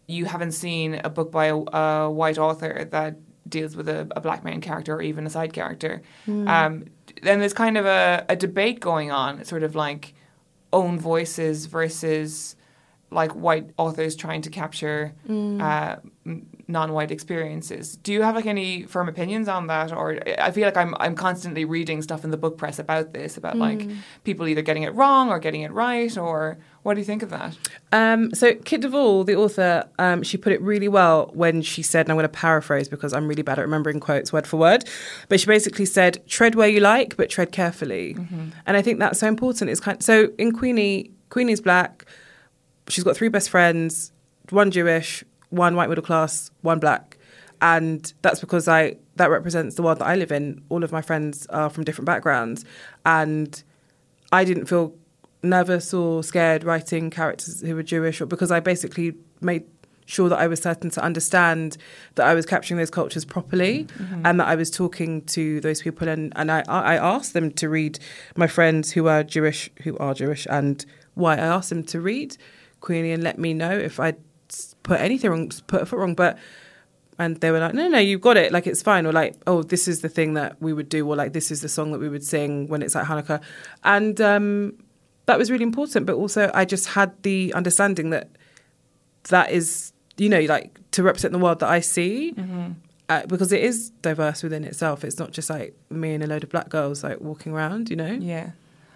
[0.07, 4.21] you haven't seen a book by a, a white author that deals with a, a,
[4.21, 6.01] black main character or even a side character.
[6.27, 6.47] Mm.
[6.47, 6.85] Um,
[7.21, 10.13] then there's kind of a, a debate going on, sort of like
[10.71, 12.55] own voices versus
[13.13, 15.61] like white authors trying to capture mm.
[15.61, 15.97] uh,
[16.67, 17.97] non-white experiences.
[17.97, 21.15] Do you have like any firm opinions on that, or I feel like I'm I'm
[21.15, 23.59] constantly reading stuff in the book press about this, about mm.
[23.59, 23.89] like
[24.23, 27.29] people either getting it wrong or getting it right, or what do you think of
[27.29, 27.57] that?
[27.91, 31.81] Um, so Kit de Waal, the author, um, she put it really well when she
[31.81, 34.57] said, and I'm going to paraphrase because I'm really bad at remembering quotes word for
[34.57, 34.85] word,
[35.29, 38.49] but she basically said, "Tread where you like, but tread carefully," mm-hmm.
[38.65, 39.69] and I think that's so important.
[39.69, 42.05] It's kind of, so in Queenie, Queenie's black.
[42.87, 44.11] She's got three best friends,
[44.49, 47.17] one Jewish, one white middle class, one black.
[47.61, 50.61] And that's because I that represents the world that I live in.
[50.69, 52.65] All of my friends are from different backgrounds,
[53.05, 53.63] and
[54.31, 54.93] I didn't feel
[55.43, 59.63] nervous or scared writing characters who were Jewish, or because I basically made
[60.05, 61.77] sure that I was certain to understand
[62.15, 64.25] that I was capturing those cultures properly Mm-hmm.
[64.25, 67.69] and that I was talking to those people and, and I, I asked them to
[67.69, 67.99] read
[68.35, 72.35] my friends who are Jewish who are Jewish and why I asked them to read
[72.83, 74.17] Queenie and let me know if I'd
[74.83, 76.37] put anything wrong put a foot wrong but
[77.17, 79.63] and they were like no no you've got it like it's fine or like oh
[79.63, 81.99] this is the thing that we would do or like this is the song that
[81.99, 83.41] we would sing when it's at Hanukkah
[83.83, 84.73] and um
[85.25, 88.29] that was really important but also I just had the understanding that
[89.29, 92.35] that is you know like to represent the world that I see
[93.09, 96.43] uh, because it is diverse within itself it's not just like me and a load
[96.43, 98.11] of black girls like walking around you know?
[98.11, 98.51] Yeah,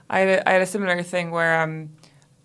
[0.09, 1.89] I had a, I had a similar thing where um,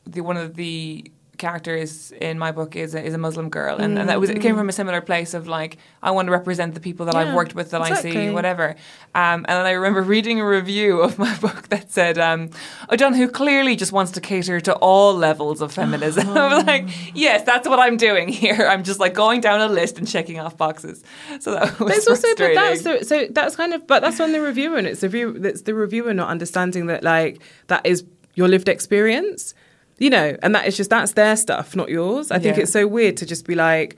[0.07, 1.11] the one of the
[1.43, 4.41] characters in my book is a, is a Muslim girl, and, and that was it
[4.41, 7.35] came from a similar place of like I want to represent the people that I've
[7.35, 8.77] worked with that I see, whatever.
[9.15, 12.51] Um, and then I remember reading a review of my book that said, um,
[12.89, 17.45] who clearly just wants to cater to all levels of feminism." I was like, "Yes,
[17.45, 18.67] that's what I'm doing here.
[18.73, 21.03] I'm just like going down a list and checking off boxes."
[21.41, 24.31] So that was But also but that's the, so that's kind of but that's on
[24.33, 28.05] the reviewer and it's the view that's the reviewer not understanding that like that is
[28.35, 29.55] your lived experience,
[29.99, 32.31] you know, and that is just that's their stuff, not yours.
[32.31, 32.63] I think Yeah.
[32.65, 33.97] it's so weird to just be like,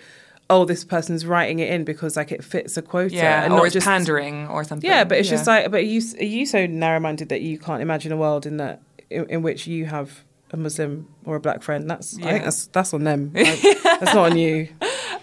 [0.50, 3.56] oh, this person's writing it in because like it fits a quota, yeah, and or
[3.58, 4.88] not it's just pandering or something.
[4.88, 7.58] Yeah, but it's just like, but are you are you so narrow minded that you
[7.58, 11.40] can't imagine a world in that in, in which you have a Muslim or a
[11.40, 11.88] black friend?
[11.88, 13.32] That's I think that's that's on them.
[13.34, 13.60] Like,
[14.00, 14.68] that's not on you.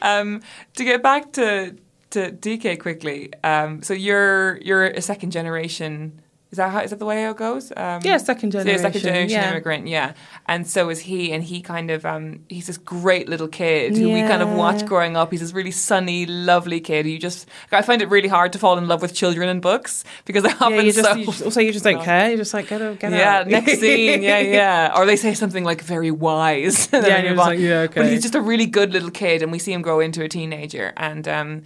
[0.02, 0.42] Um,
[0.76, 1.76] to get back to
[2.12, 6.21] to Dike quickly, um, so you're you're a second generation.
[6.52, 7.72] Is that how is that the way it goes?
[7.78, 8.78] Um, Yeah, second generation.
[8.80, 9.52] so second generation, yeah.
[9.52, 10.14] immigrant, yeah.
[10.48, 14.10] And so is he, and he kind of um, he's this great little kid who
[14.12, 15.32] we kind of watch growing up.
[15.32, 17.06] He's this really sunny, lovely kid.
[17.06, 19.62] who You just I find it really hard to fall in love with children in
[19.62, 22.28] books because they often Yeah, you just, so you just also you just don't care.
[22.28, 23.48] You're just like get out, get yeah, out.
[23.48, 24.92] next scene, yeah, yeah.
[24.98, 26.90] Or they say something like very wise.
[26.94, 28.02] and Yeah, like, yeah, okay.
[28.02, 30.28] But he's just a really good little kid, and we see him grow into a
[30.28, 30.92] teenager.
[30.98, 31.64] And um,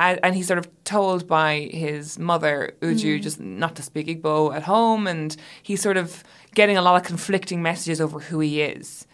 [0.00, 3.22] and, and he's sort of told by his mother, Uju, Mm.
[3.22, 5.06] just not to speak Igbo at home.
[5.06, 9.06] And he's sort of getting a lot of conflicting messages over who he is.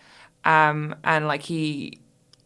[0.44, 1.98] Um, and like he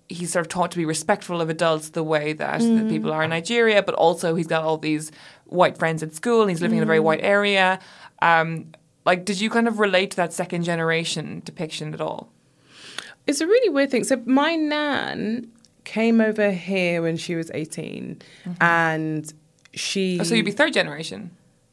[0.09, 3.23] he's sort of taught to be respectful of adults the way that, that people are
[3.23, 5.13] in Nigeria, but also he's got all these
[5.47, 7.79] white friends at school and he's living in a very white area.
[8.21, 8.73] Um,
[9.05, 12.29] like, did you kind of relate to that second generation depiction at all?
[13.29, 14.03] It's a really weird thing.
[14.03, 15.47] So my nan
[15.85, 18.21] came over here when she was 18
[18.61, 19.33] and
[19.73, 21.31] she Oh, so you'd be third generation?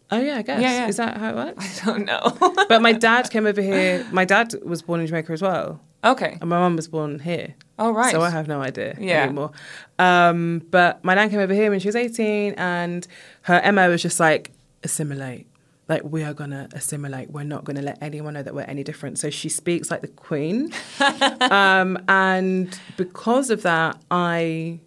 [0.10, 0.62] Oh yeah, I guess.
[0.62, 0.88] Yeah, yeah.
[0.88, 1.82] Is that how it works?
[1.82, 2.38] I don't know.
[2.70, 4.06] but my dad came over here.
[4.12, 5.82] My dad was born in Jamaica as well.
[6.04, 6.38] okay.
[6.40, 7.56] And my mum was born here.
[7.80, 8.12] Oh, right.
[8.12, 9.24] So I have no idea Yeah.
[9.24, 9.52] anymore.
[10.00, 13.06] Um, but my nan came over here when she was 18 and
[13.44, 14.52] her MO was just like,
[14.84, 15.47] assimilate.
[15.90, 17.32] Like, we are going to assimilate.
[17.32, 19.20] We're not going to let anyone know that we're any different.
[19.20, 20.74] So she speaks like the queen.
[21.42, 24.80] um, and because of that, I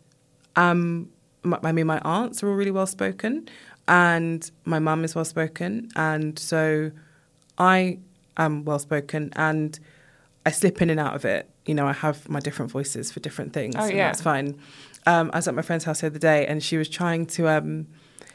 [0.56, 1.10] am,
[1.44, 3.48] I mean, my aunts are all really well spoken
[3.88, 5.88] and my mum is well spoken.
[5.96, 6.90] And so
[7.58, 7.98] I
[8.36, 9.78] am well spoken and
[10.46, 11.50] I slip in and out of it.
[11.66, 13.74] You know, I have my different voices for different things.
[13.76, 14.08] Oh, and yeah.
[14.08, 14.58] that's fine.
[15.06, 17.48] Um, I was at my friend's house the other day and she was trying to
[17.48, 17.86] um,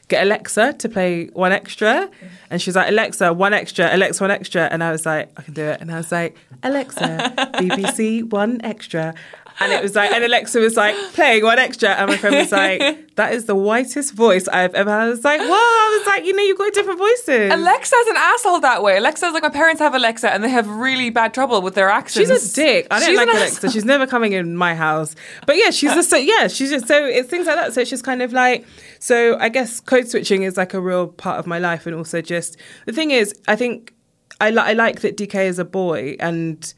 [0.07, 2.09] get Alexa to play one extra.
[2.49, 4.63] And she was like, Alexa, one extra, Alexa, one extra.
[4.71, 5.81] And I was like, I can do it.
[5.81, 9.13] And I was like, Alexa, BBC, one extra.
[9.57, 11.89] And it was like, and Alexa was like, playing one extra.
[11.91, 12.81] And my friend was like,
[13.15, 15.03] that is the whitest voice I've ever had.
[15.03, 15.47] I was like, wow.
[15.47, 17.53] I was like, you know, you've got different voices.
[17.53, 18.97] Alexa's an asshole that way.
[18.97, 22.29] Alexa's like my parents have Alexa and they have really bad trouble with their accents.
[22.29, 22.87] She's a dick.
[22.91, 23.55] I don't She's like Alexa.
[23.55, 23.71] asshole.
[23.71, 25.15] She's never coming in my house.
[25.45, 27.73] But yeah, she's just so yeah, she's just so it's things like that.
[27.73, 28.65] So it's just kind of like
[29.05, 32.21] so I guess code switching is like a real part of my life and also
[32.21, 33.93] just the thing is I think
[34.41, 36.73] I li- I like that Dike is a boy and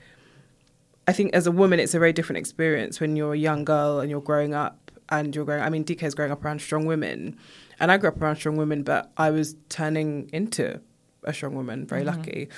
[1.08, 4.02] I think as a woman it's a very different experience when you're a young girl
[4.02, 6.86] and you're growing up and you're growing I mean Dike is growing up around strong
[6.86, 7.38] women
[7.80, 10.82] and I grew up around strong women but I was turning into
[11.24, 12.18] a strong woman very mm-hmm.
[12.18, 12.50] lucky.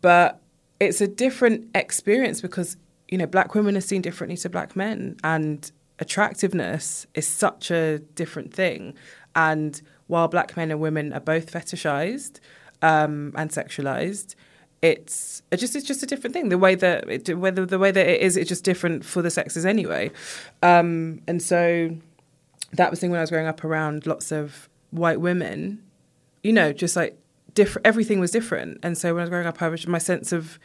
[0.00, 0.40] But
[0.80, 5.18] it's a different experience because you know black women are seen differently to black men
[5.22, 5.70] and
[6.02, 8.94] attractiveness is such a different thing.
[9.34, 12.40] And while black men and women are both fetishized
[12.82, 14.34] um, and sexualized
[14.82, 16.48] it's it just it's just a different thing.
[16.48, 19.30] The way that it, whether the way that it is it's just different for the
[19.30, 20.10] sexes anyway.
[20.60, 21.96] Um, and so
[22.72, 25.82] that was the thing when I was growing up around lots of white women
[26.42, 27.16] you know just like
[27.54, 28.80] different everything was different.
[28.82, 30.58] And so when I was growing up I was my sense of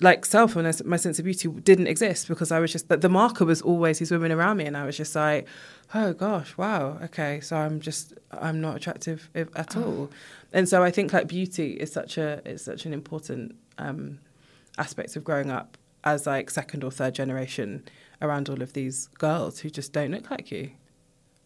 [0.00, 3.08] like self and my sense of beauty didn't exist because I was just that the
[3.08, 5.46] marker was always these women around me, and I was just like,
[5.94, 10.10] oh gosh, wow, okay, so I'm just I'm not attractive if, at all,
[10.52, 14.18] and so I think like beauty is such a is such an important um,
[14.78, 17.84] aspect of growing up as like second or third generation
[18.20, 20.70] around all of these girls who just don't look like you.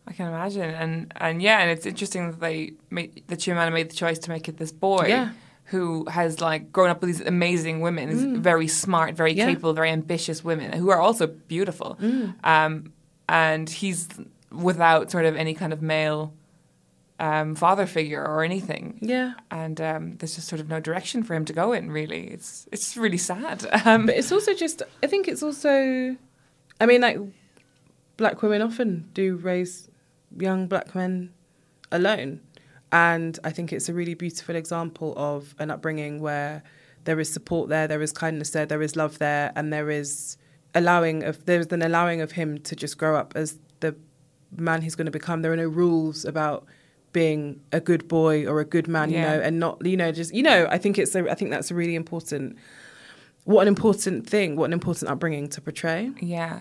[0.06, 3.90] I can imagine, and and yeah, and it's interesting that they made that Chimamanda made
[3.90, 5.04] the choice to make it this boy.
[5.06, 5.32] Yeah.
[5.70, 9.36] Who has like grown up with these amazing women, these very smart, very Mm.
[9.36, 9.46] Yeah.
[9.48, 11.98] capable, very ambitious women who are also beautiful.
[12.00, 12.34] Mm.
[12.44, 12.92] Um,
[13.28, 14.08] and he's
[14.50, 16.32] without sort of any kind of male
[17.20, 18.98] um, father figure or anything.
[19.02, 19.32] Yeah.
[19.50, 21.90] And um, there's just sort of no direction for him to go in.
[21.90, 23.66] Really, it's it's really sad.
[23.84, 26.16] Um, But it's also just, I think it's also,
[26.80, 27.18] I mean, like,
[28.16, 29.88] black women often do raise
[30.38, 31.32] young black men
[31.90, 32.40] alone.
[32.90, 36.62] And I think it's a really beautiful example of an upbringing where
[37.04, 40.36] there is support there, there is kindness there, there is love there, and there is
[40.74, 43.94] allowing of, there's an allowing of him to just grow up as the
[44.56, 45.42] man he's going to become.
[45.42, 46.66] There are no rules about
[47.12, 50.34] being a good boy or a good man, you know, and not, you know, just,
[50.34, 52.58] you know, I think it's, a, I think that's a really important
[53.48, 56.10] what an important thing, what an important upbringing to portray.
[56.20, 56.60] Yeah,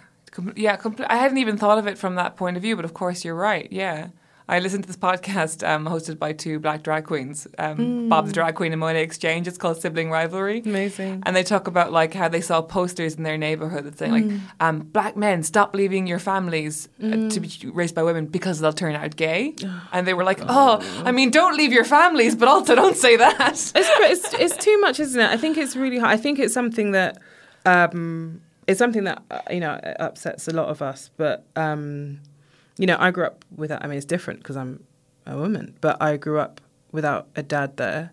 [0.56, 0.78] yeah.
[0.78, 3.26] Compl- I hadn't even thought of it from that point of view, but of course
[3.26, 3.68] you're right.
[3.70, 4.08] Yeah,
[4.50, 8.56] I listened to this podcast um, hosted by two black drag queens, um, Bob's drag
[8.56, 9.46] queen and Monét X Change.
[9.46, 10.62] It's called Sibling Rivalry.
[10.66, 11.22] Amazing.
[11.26, 14.12] And they talk about like how they saw posters in their neighborhood that say Mm.
[14.32, 18.62] like, um, "Black men, stop leaving your families uh, to be raised by women because
[18.62, 19.54] they'll turn out gay."
[19.92, 23.18] and they were like, "Oh, I mean, don't leave your families, but also don't say
[23.18, 25.30] that." It's, it's it's too much, isn't it?
[25.30, 26.12] I think it's really hard.
[26.14, 27.18] I think it's something that
[27.66, 31.10] um, it's something that uh, you know upsets a lot of us.
[31.18, 32.20] But um,
[32.78, 33.84] you know, I grew up without.
[33.84, 34.84] I mean, it's different because I'm
[35.26, 36.62] a woman, but I grew up
[36.92, 38.12] without a dad there,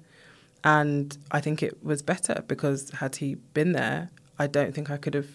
[0.62, 4.96] and I think it was better because had he been there, I don't think I
[4.96, 5.28] could have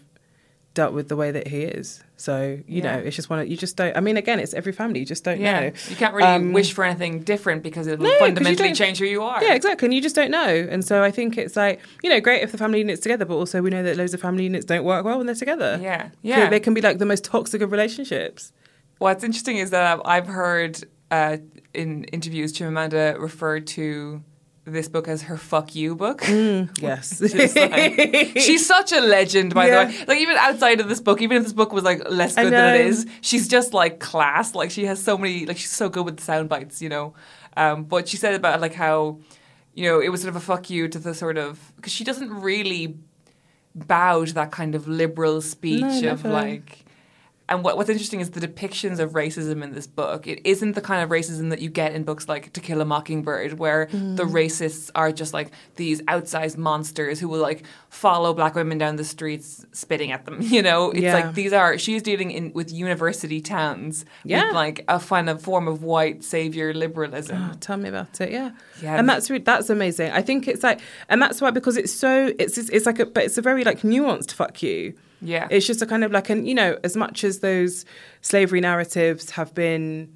[0.76, 2.04] dealt with the way that he is.
[2.16, 3.40] So you know, it's just one.
[3.40, 3.96] Of, you just don't.
[3.96, 5.00] I mean, again, it's every family.
[5.00, 5.72] You just don't yeah, know.
[5.88, 9.06] you can't really Um, wish for anything different because it will No, fundamentally change who
[9.06, 9.42] you are.
[9.44, 9.86] Yeah, exactly.
[9.86, 10.68] And you just don't know.
[10.70, 13.36] And so I think it's like, you know, great if the family unit's together, but
[13.36, 15.80] also we know that loads of family units don't work well when they're together.
[15.82, 16.50] Yeah, So yeah.
[16.50, 18.52] They can be like the most toxic of relationships.
[19.00, 21.38] What's interesting is that I've heard uh,
[21.74, 24.24] in interviews Chimamanda referred to
[24.66, 26.22] this book as her "fuck you" book.
[26.28, 27.20] Yes.
[27.22, 29.86] Like- she's such a legend, by Yeah.
[29.86, 30.06] the way.
[30.08, 32.76] Like even outside of this book, even if this book was like less good than
[32.76, 34.54] it is, she's just like class.
[34.54, 35.46] Like she has so many.
[35.48, 37.14] Like she's so good with the sound bites, you know.
[37.58, 39.20] Um, but she said about like how,
[39.74, 42.04] you know, it was sort of a fuck you to the sort of because she
[42.04, 42.96] doesn't really
[43.74, 46.86] bow to that kind of liberal speech No, of like.
[47.50, 50.28] And what, what's interesting is the depictions of racism in this book.
[50.28, 52.86] It isn't the kind of racism that you get in books like To Kill a
[52.86, 54.32] Mockingbird, where the Mm.
[54.32, 59.04] racists are just like these outsized monsters who will like follow black women down the
[59.04, 60.38] streets spitting at them.
[60.56, 61.14] You know, it's Yeah.
[61.16, 64.46] like these are she's dealing in with university towns Yeah.
[64.46, 67.50] with like a kind of form of white savior liberalism.
[67.52, 68.32] Oh, tell me about it.
[68.32, 68.52] Yeah.
[68.82, 68.96] Yeah.
[68.98, 70.12] And that's that's amazing.
[70.12, 73.24] I think it's like, and that's why because it's so it's it's like a but
[73.24, 74.94] it's a very like nuanced fuck you.
[75.22, 75.48] Yeah.
[75.50, 77.86] It's just a kind of like and you know as much as those
[78.22, 80.16] slavery narratives have been,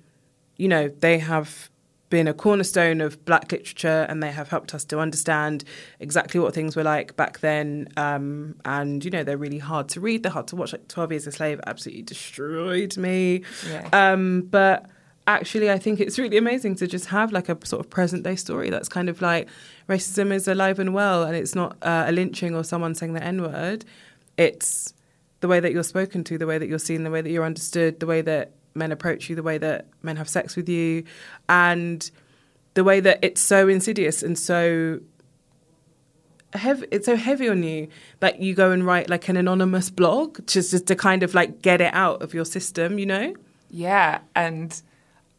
[0.57, 1.69] you know, they have
[2.09, 5.63] been a cornerstone of black literature and they have helped us to understand
[5.99, 9.99] exactly what things were like back then um, and you know they're really hard to
[9.99, 13.89] read they're hard to watch like 12 years a slave absolutely destroyed me Yeah.
[13.93, 14.85] um, but
[15.25, 18.35] actually, I think it's really amazing to just have like a sort of present day
[18.35, 19.47] story that's kind of like
[19.89, 23.23] racism is alive and well, and it's not uh, a lynching or someone saying the
[23.23, 23.85] N word.
[24.37, 24.93] It's
[25.39, 27.45] the way that you're spoken to, the way that you're seen, the way that you're
[27.45, 31.03] understood, the way that men approach you, the way that men have sex with you,
[31.49, 32.09] and
[32.73, 34.99] the way that it's so insidious and so
[36.53, 37.87] heavy it's so heavy on you
[38.19, 41.63] that you go and write like an anonymous blog just, just to kind of like
[41.63, 43.33] get it out of your system you know?
[43.69, 44.79] Yeah, and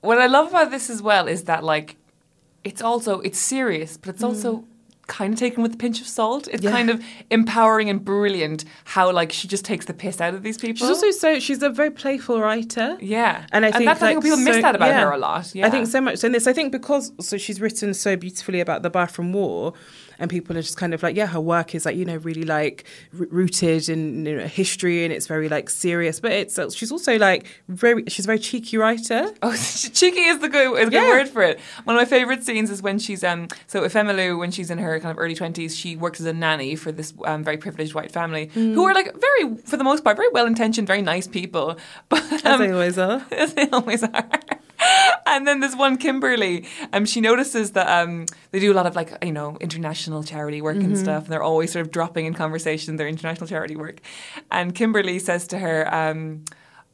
[0.00, 1.96] what I love about this as well is that like
[2.64, 4.64] it's also it's serious, but it's also mm.
[5.06, 6.48] Kind of taken with a pinch of salt.
[6.48, 6.62] It's.
[6.64, 6.70] Yeah.
[6.70, 10.56] kind of empowering and brilliant how like she just takes the piss out of these
[10.58, 10.78] people.
[10.78, 12.96] She's also so she's a very playful writer.
[13.00, 13.44] Yeah.
[13.52, 15.04] and I And think that's- like, people miss so- that about yeah.
[15.04, 15.66] her a lot, yeah.
[15.66, 16.24] I think so much.
[16.24, 19.74] in this, I think, because so she's written so beautifully about the Biafran War,
[20.18, 22.44] and people are just kind of like, yeah, her work is like you know really
[22.44, 22.84] like
[23.18, 26.20] r- rooted in you know, history, and it's very like serious.
[26.20, 29.30] But it's uh, she's also like very she's a very cheeky writer.
[29.42, 29.54] Oh,
[29.92, 31.08] cheeky is the good is a good Yeah.
[31.08, 31.60] word for it.
[31.84, 34.98] One of my favorite scenes is when she's um so Ifemelu when she's in her
[35.00, 38.12] kind of early twenties, she works as a nanny for this um, very privileged white
[38.12, 41.76] family who are like very for the most part very well intentioned, very nice people,
[42.08, 43.24] but As um, they always are.
[43.32, 44.24] as they always are.
[45.26, 46.66] and then there's one Kimberly.
[46.92, 50.62] Um, she notices that um, they do a lot of like you know international charity
[50.62, 51.24] work and stuff.
[51.24, 54.00] And they're always sort of dropping in conversation their international charity work.
[54.50, 55.92] And Kimberly says to her.
[55.94, 56.44] Um,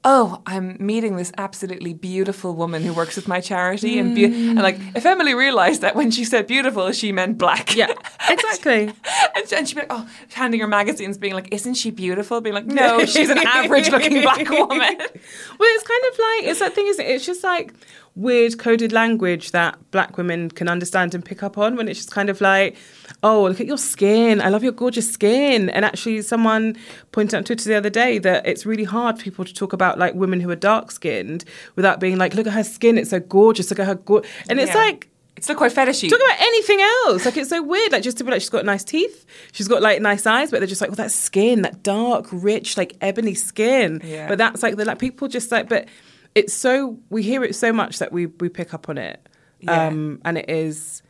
[0.03, 4.55] Oh, I'm meeting this absolutely beautiful woman who works with my charity, and, be- and
[4.55, 4.94] like mm.
[4.94, 7.76] Ifemelu realized that when she said beautiful, she meant black.
[7.76, 7.92] Yeah,
[8.30, 8.84] exactly.
[9.36, 12.40] and, and she'd be like, oh, handing her magazines, being like, isn't she beautiful?
[12.40, 14.78] Being like, no, she's an average looking black woman.
[14.78, 17.11] well, it's kind of like it's that thing, isn't it?
[17.11, 17.74] It's just like
[18.21, 22.11] weird coded language that black women can understand and pick up on when it's just
[22.11, 22.77] kind of like,
[23.23, 24.41] oh, look at your skin.
[24.41, 25.71] I love your gorgeous skin.
[25.71, 26.77] And actually, someone
[27.12, 29.73] pointed out on Twitter the other day that it's really hard for people to talk
[29.73, 31.45] about like women who are dark skinned
[31.77, 32.99] without being like, look at her skin.
[32.99, 33.71] It's so gorgeous.
[33.71, 33.95] Look at her.
[33.95, 34.23] Go-.
[34.49, 34.79] And it's Yeah.
[34.79, 35.07] like,
[35.37, 36.11] It's still quite fetishy.
[36.11, 37.25] Talk about anything else.
[37.25, 37.93] Like it's so weird.
[37.93, 40.61] Like just to be like she's got nice teeth, she's got like nice eyes, but
[40.61, 44.03] they're just like, well, that skin, that dark, rich, like ebony skin.
[44.05, 44.29] Yeah.
[44.29, 45.89] But that's like the like people just like, but
[46.35, 49.26] it's so we hear it so much that we we pick up on it,
[49.61, 49.87] Yeah.
[49.89, 51.03] um, and it is.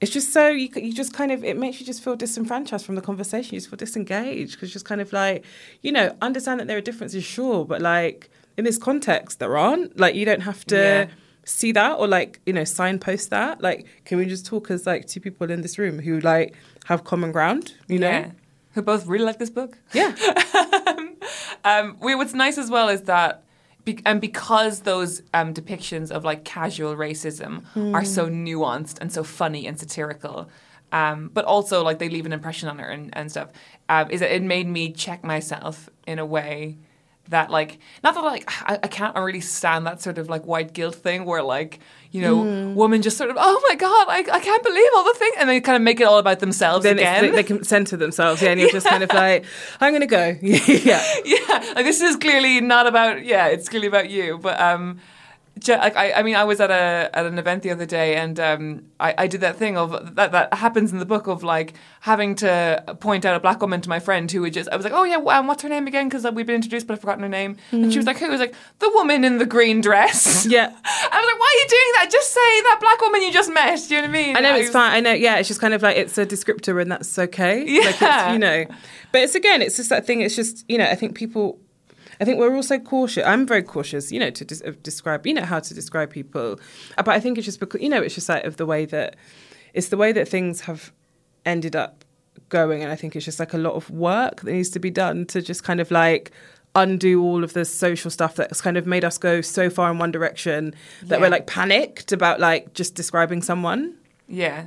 [0.00, 2.94] It's just so you you just kind of it makes you just feel disenfranchised from
[2.94, 3.54] the conversation.
[3.54, 5.44] You just feel disengaged because just kind of like
[5.82, 9.98] you know understand that there are differences, sure, but like in this context there aren't.
[9.98, 11.06] Like you don't have to Yeah.
[11.44, 15.06] see that or like you know signpost that like can we just talk as like
[15.06, 16.54] two people in this room who like
[16.86, 18.30] have common ground you know Yeah.
[18.74, 19.78] Who both really like this book.
[19.92, 20.14] yeah,
[21.64, 23.43] Um, we, what's nice as well is that,
[23.84, 27.64] be, and because those um, depictions of like casual racism
[27.94, 30.48] are so nuanced and so funny and satirical,
[30.92, 33.48] um, but also like they leave an impression on her and, and stuff,
[33.88, 36.78] um, is that it made me check myself in a way
[37.28, 40.72] that like not that like I, I can't really stand that sort of like white
[40.72, 44.40] guilt thing where like you know women just sort of oh my god I, I
[44.40, 46.98] can't believe all the things and they kind of make it all about themselves then
[46.98, 47.22] again.
[47.22, 49.44] they, they can center themselves yeah and you're just kind of like
[49.80, 50.36] i'm gonna go.
[50.42, 51.02] Yeah.
[51.24, 54.38] Yeah, like this is clearly not about yeah, it's clearly about you.
[54.38, 55.00] But um,
[55.68, 58.38] like I, I mean, I was at a at an event the other day, and
[58.40, 61.74] um, I, I did that thing of that that happens in the book of like
[62.00, 64.84] having to point out a black woman to my friend who would just I was
[64.84, 66.08] like, oh yeah, um, what's her name again?
[66.08, 67.56] Because we've been introduced, but I've forgotten her name.
[67.70, 68.26] And she was like, who?
[68.26, 70.46] I was like, the woman in the green dress.
[70.54, 70.66] Yeah.
[70.66, 72.08] I was like, why are you doing that?
[72.12, 73.80] Just say that black woman you just met.
[73.88, 74.36] Do you know what I mean?
[74.36, 74.92] I know it's fine.
[74.92, 75.36] I know, yeah.
[75.36, 77.60] It's just kind of like it's a descriptor, and that's okay.
[77.60, 78.26] Like Yeah.
[78.26, 78.64] it's, you know,
[79.12, 80.20] but it's again, it's just that thing.
[80.20, 81.58] It's just you know, I think people,
[82.20, 83.24] I think we're also cautious.
[83.26, 86.58] I'm very cautious, you know, to des- describe, you know, how to describe people.
[86.98, 88.84] Uh, But I think it's just because you know, it's just like of the way
[88.86, 89.16] that
[89.72, 90.92] it's the way that things have
[91.44, 92.04] ended up
[92.48, 94.90] going, and I think it's just like a lot of work that needs to be
[94.90, 96.30] done to just kind of like
[96.76, 99.98] undo all of the social stuff that's kind of made us go so far in
[99.98, 103.94] one direction that we're like panicked about like just describing someone.
[104.26, 104.64] Yeah.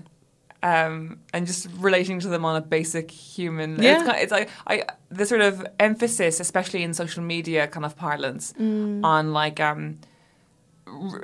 [0.63, 3.81] Um, and just relating to them on a basic human.
[3.81, 3.97] Yeah.
[3.97, 7.95] It's, kind it's like I the sort of emphasis, especially in social media kind of
[7.95, 9.03] parlance, Mm.
[9.03, 9.99] on like um,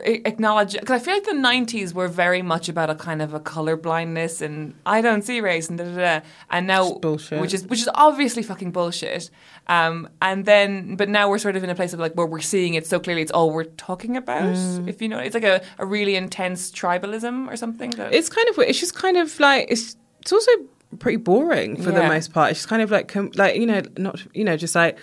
[0.03, 3.39] acknowledge because I feel like the '90s were very much about a kind of a
[3.39, 6.26] color blindness and I don't see race and da da da.
[6.49, 7.39] And now, bullshit.
[7.41, 9.30] which is which is obviously fucking bullshit.
[9.68, 12.41] Um, and then, but now we're sort of in a place of like where we're
[12.41, 13.22] seeing it so clearly.
[13.22, 14.55] It's all we're talking about.
[14.55, 14.88] Mm.
[14.88, 17.91] If you know, it's like a, a really intense tribalism or something.
[17.91, 20.51] That, It's kind of it's just kind of like it's it's also
[20.99, 22.51] pretty boring for the most part.
[22.51, 24.97] It's just kind of like com- like you know not you know just like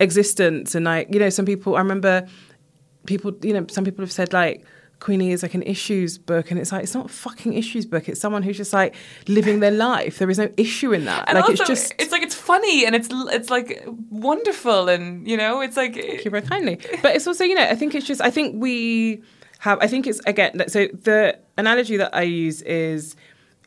[0.00, 2.26] existence and like you know some people I remember
[3.06, 4.64] people you know some people have said like
[4.98, 8.08] Queenie is like an issues book and it's like it's not a fucking issues book.
[8.08, 8.94] It's someone who's just like
[9.28, 10.18] living their life.
[10.18, 11.28] There is no issue in that.
[11.28, 15.28] and like also, it's just it's like it's funny and it's it's like wonderful and
[15.28, 16.80] you know it's like Thank you very kindly.
[17.02, 19.22] But it's also, you know, I think it's just, I think we
[19.58, 23.16] have, I think it's, again, so the analogy that I use is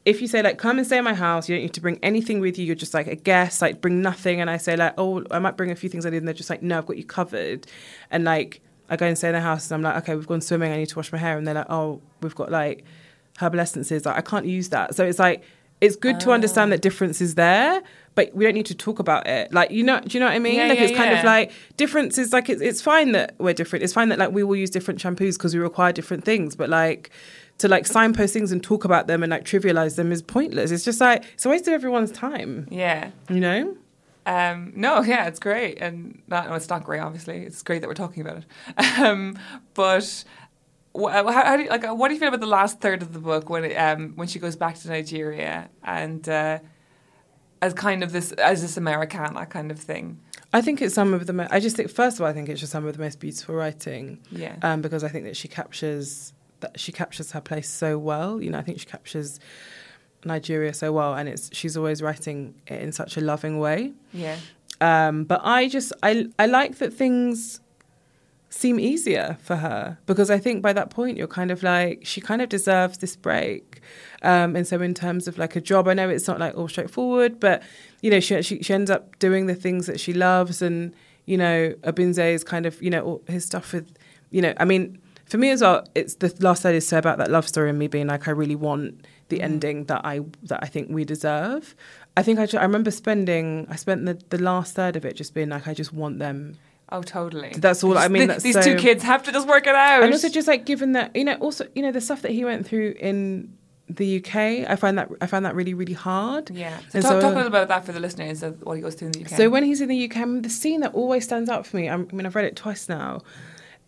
[0.06, 2.00] if you say, like, come and stay in my house, you don't need to bring
[2.02, 4.42] anything with you, you're just like a guest, like, bring nothing.
[4.42, 6.18] And I say, like, oh, I might bring a few things I need.
[6.18, 7.68] And they're just like, no, I've got you covered.
[8.10, 10.42] And like, I go and stay in their house and I'm like, okay, we've gone
[10.42, 11.38] swimming, I need to wash my hair.
[11.38, 12.84] And they're like, oh, we've got like
[13.38, 14.06] herbal essences.
[14.06, 14.96] Like, I can't use that.
[14.96, 15.44] So it's like,
[15.82, 16.76] it's good to understand oh.
[16.76, 17.82] that difference is there,
[18.16, 19.54] but we don't need to talk about it.
[19.54, 20.56] Like, you know, do you know what I mean?
[20.56, 23.54] Yeah, like, yeah, it's kind of like difference is like, it's, it's fine that we're
[23.54, 23.84] different.
[23.84, 26.70] It's fine that like we will use different shampoos because we require different things, but
[26.70, 27.12] like,
[27.60, 30.72] to like signpost things and talk about them and like trivialize them is pointless.
[30.72, 33.12] It's just like it's a waste of everyone's time, yeah.
[33.30, 33.78] you know?
[34.26, 36.99] Um, no, yeah, it's great, and not, no, it's not great.
[36.99, 38.45] Obviously, it's great that we're talking about it.
[38.99, 39.38] Um,
[39.74, 40.24] but
[40.95, 41.84] wh- how, how do you, like?
[41.86, 44.28] What do you feel about the last third of the book when it, um, when
[44.28, 46.59] she goes back to Nigeria and uh,
[47.61, 50.20] as kind of this as this Americanah kind of thing?
[50.51, 51.34] I think it's some of the.
[51.34, 53.20] Mo- I just think first of all, I think it's just some of the most
[53.20, 54.20] beautiful writing.
[54.32, 54.55] Yeah.
[54.61, 58.41] Um, because I think that she captures that she captures her place so well.
[58.41, 59.39] You know, I think she captures
[60.26, 63.93] Nigeria so well, and it's she's always writing it in such a loving way.
[64.13, 64.38] Yeah,
[64.82, 67.59] Um, but I just I I like that things
[68.51, 72.20] seem easier for her because I think by that point you're kind of like she
[72.20, 73.80] kind of deserves this break.
[74.24, 76.67] Um, and so in terms of like a job, I know it's not like all
[76.67, 77.61] straightforward, but
[78.01, 80.93] you know she she, she ends up doing the things that she loves, and
[81.26, 83.88] you know Obinze is kind of you know all his stuff with
[84.32, 87.20] you know I mean for me as well, it's the last third is so about
[87.20, 89.46] that love story and me being like I really want the mm-hmm.
[89.46, 91.76] ending that I that I think we deserve.
[92.18, 95.34] I think I, I remember spending I spent the, the last third of it just
[95.34, 96.58] being like I just want them
[96.92, 97.52] Oh, totally.
[97.56, 100.04] That's all- I mean, Th- these so- two kids have to just work it out.
[100.04, 102.44] and also just like given that you know also you know the stuff that he
[102.44, 103.54] went through in
[103.88, 104.36] the UK
[104.70, 106.80] I find that I find that really really hard yeah.
[106.90, 109.08] So talk, talk a little about that for the listeners of what he goes through
[109.08, 109.30] in the UK.
[109.30, 111.98] so when he's in the UK the scene that always stands out for me I
[111.98, 113.22] mean I've read it twice now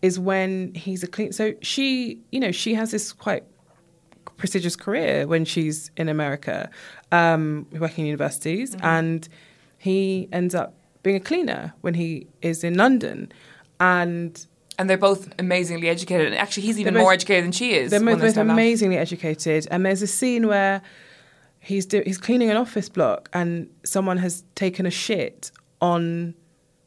[0.00, 3.44] is when he's a clean so she you know she has this quite
[4.36, 6.70] prestigious career when she's in America
[7.10, 9.28] um, working in universities and
[9.78, 13.32] he ends up being a cleaner when he is in London
[13.80, 14.46] and
[14.78, 16.28] and they're both amazingly educated.
[16.28, 17.90] And actually, he's even both- more educated than she is.
[17.90, 18.42] They're both, both off.
[18.42, 20.80] amazingly educated, and there's a scene where
[21.60, 25.52] he's do, he's cleaning an office block, and someone has taken a shit
[25.82, 26.34] on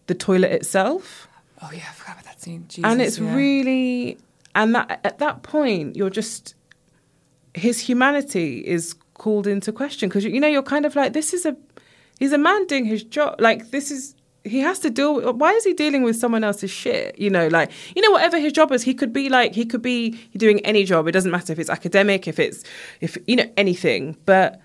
[0.08, 1.28] the toilet itself,
[1.62, 2.66] Oh yeah, I forgot about that scene.
[2.68, 3.36] Jesus, and it's yeah.
[3.36, 4.18] really
[4.54, 6.56] and that at that point you're just
[7.56, 11.46] his humanity is called into question because you know you're kind of like this is
[11.46, 11.56] a
[12.20, 15.52] he's a man doing his job like this is he has to deal with why
[15.54, 17.18] is he dealing with someone else's shit?
[17.18, 19.82] You know like you know whatever his job is he could be like he could
[19.82, 22.64] be doing any job it doesn't matter if it's academic if it's
[23.00, 24.62] if you know anything but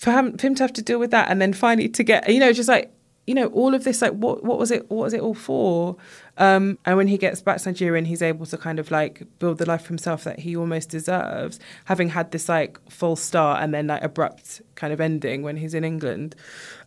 [0.00, 2.28] for him, for him to have to deal with that and then finally to get
[2.28, 2.90] you know just like
[3.26, 5.96] you know all of this like what what was it what was it all for
[6.38, 9.22] um and when he gets back to Nigeria and he's able to kind of like
[9.38, 13.62] build the life for himself that he almost deserves having had this like false start
[13.62, 16.34] and then like abrupt kind of ending when he's in England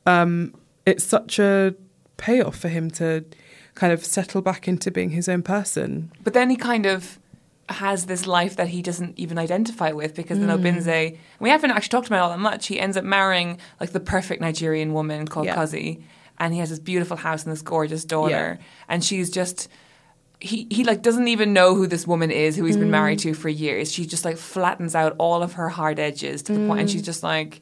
[0.06, 0.54] um
[0.86, 1.76] it's such a
[2.18, 3.24] payoff for him to
[3.76, 7.20] kind of settle back into being his own person But then he kind of
[7.70, 10.60] has this life that he doesn't even identify with because then Mm.
[10.62, 12.68] Obinze, we haven't actually talked about it all that much.
[12.68, 15.56] He ends up marrying like the perfect Nigerian woman called Yeah.
[15.56, 16.02] Kosi,
[16.42, 19.70] and he has this beautiful house and this gorgeous daughter, and she's just.
[20.44, 23.24] He, he like doesn't even know who this woman is who he's been married Mm.
[23.26, 23.92] to for years.
[23.94, 26.92] She just like flattens out all of her hard edges to the point, and Mm.
[26.94, 27.62] she's just like,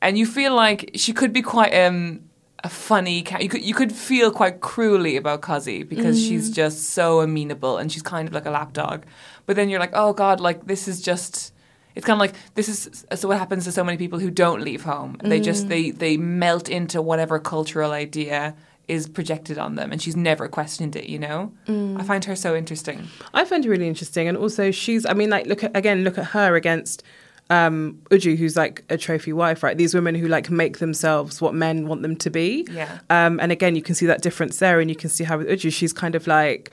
[0.00, 2.20] and you feel like she could be quite um
[2.62, 6.54] a funny ca- you could you could feel quite cruelly about Kosi because she's Mm.
[6.54, 9.04] just so amenable and she's kind of like a lapdog
[9.44, 11.52] but then you're like oh god like this is just
[11.94, 14.62] it's kind of like this is so what happens to so many people who don't
[14.62, 15.44] leave home they Mm.
[15.44, 18.54] just they they melt into whatever cultural idea
[18.88, 22.00] is projected on them and she's never questioned it you know Mm.
[22.00, 25.04] i find her so interesting I find her really interesting, and also she's.
[25.06, 27.02] I mean, like, look at again, look at her against
[27.50, 29.76] um, Uju, who's like a trophy wife, right?
[29.76, 32.66] These women who like make themselves what men want them to be.
[32.70, 32.98] Yeah.
[33.10, 35.48] Um, and again, you can see that difference there, and you can see how with
[35.48, 36.70] Uju, she's kind of like.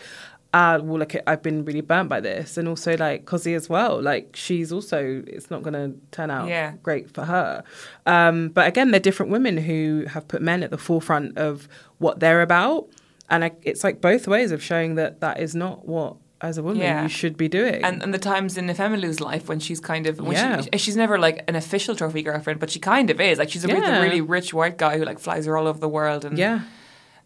[0.53, 4.01] Uh, well, look, I've been really burnt by this, and also like Kosi as well.
[4.01, 6.73] Like she's also, it's not going to turn out Yeah.
[6.83, 7.63] great for her.
[8.05, 12.19] Um, but again, they're different women who have put men at the forefront of what
[12.19, 12.87] they're about,
[13.29, 16.63] and I, it's like both ways of showing that that is not what, as a
[16.63, 17.03] woman, Yeah.
[17.03, 17.81] you should be doing.
[17.85, 20.61] and, and the times in Ifemelu's life when she's kind of when Yeah.
[20.73, 23.63] she, she's never like an official trophy girlfriend but she kind of is like she's
[23.63, 26.37] a really, really rich white guy who like flies her all over the world and
[26.39, 26.61] yeah,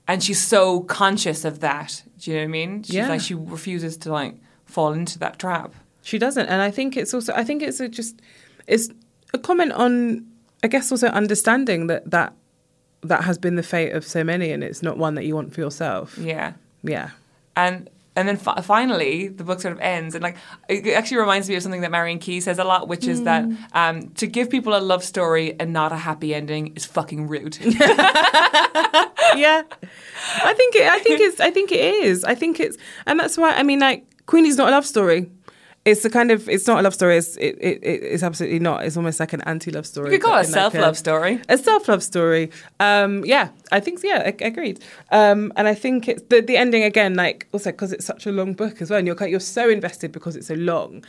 [0.07, 2.03] and she's so conscious of that.
[2.19, 2.83] Do you know what I mean?
[2.83, 3.09] She's Yeah.
[3.09, 4.35] like she refuses to like
[4.65, 5.73] fall into that trap.
[6.03, 8.21] she doesn't, and I think it's also, I think it's a just,
[8.67, 8.89] it's
[9.33, 10.25] a comment on,
[10.63, 12.33] I guess, also understanding that that
[13.01, 15.53] that has been the fate of so many, and it's not one that you want
[15.53, 16.17] for yourself.
[16.17, 16.53] Yeah,
[16.83, 17.09] Yeah.
[17.55, 20.37] and and then fi- finally the book sort of ends, and like
[20.69, 23.45] it actually reminds me of something that Marian Keyes says a lot, which is that
[23.73, 27.57] um, to give people a love story and not a happy ending is fucking rude.
[29.36, 29.63] yeah,
[30.43, 30.88] I think it.
[30.88, 31.39] I think it's.
[31.39, 32.23] I think it is.
[32.23, 33.51] I think it's, and that's why.
[33.53, 35.30] I mean, like Queenie's not a love story.
[35.86, 36.49] It's a kind of.
[36.49, 37.17] It's not a love story.
[37.17, 37.38] It's.
[37.38, 38.86] It, it, it's absolutely not.
[38.86, 40.11] It's almost like an anti-love story.
[40.11, 41.41] You could call it a in like self-love story.
[41.47, 42.49] A self-love story.
[42.80, 44.01] Um, yeah, I think.
[44.03, 44.84] Yeah, I, agreed.
[45.11, 47.13] Um, and I think it's the the ending again.
[47.13, 49.69] Like also because it's such a long book as well, and you're kind- you're so
[49.69, 51.03] invested because it's so long.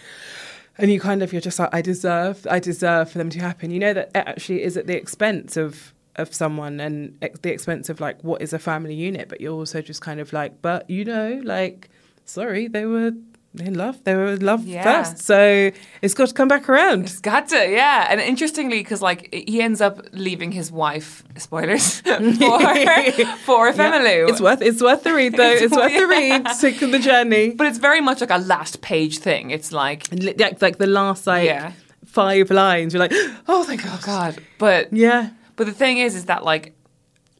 [0.78, 3.70] And you kind of you're just like I deserve I deserve for them to happen.
[3.70, 7.52] You know that it actually is at the expense of of someone and at the
[7.52, 10.60] expense of like what is a family unit, but you're also just kind of like,
[10.62, 11.88] but you know, like
[12.24, 13.12] sorry, they were
[13.58, 14.04] in love.
[14.04, 14.82] They were in love Yeah.
[14.82, 15.70] first, so
[16.02, 17.04] it's got to come back around.
[17.04, 18.06] It's got to, yeah.
[18.10, 21.22] And interestingly, because like he ends up leaving his wife.
[21.38, 22.18] Spoilers for
[23.46, 24.28] for Ifemelu.
[24.28, 25.44] It's worth it's worth the read though.
[25.52, 26.44] It's- It's, worth the read.
[26.46, 26.60] read.
[26.60, 27.50] Take the journey.
[27.50, 29.50] but it's very much like a last page thing.
[29.50, 31.72] It's like, like, like the last like Yeah.
[32.04, 33.12] five lines, you're like,
[33.48, 33.92] oh thank God.
[33.94, 34.38] oh god.
[34.58, 35.30] But Yeah.
[35.56, 36.74] But the thing is, is that like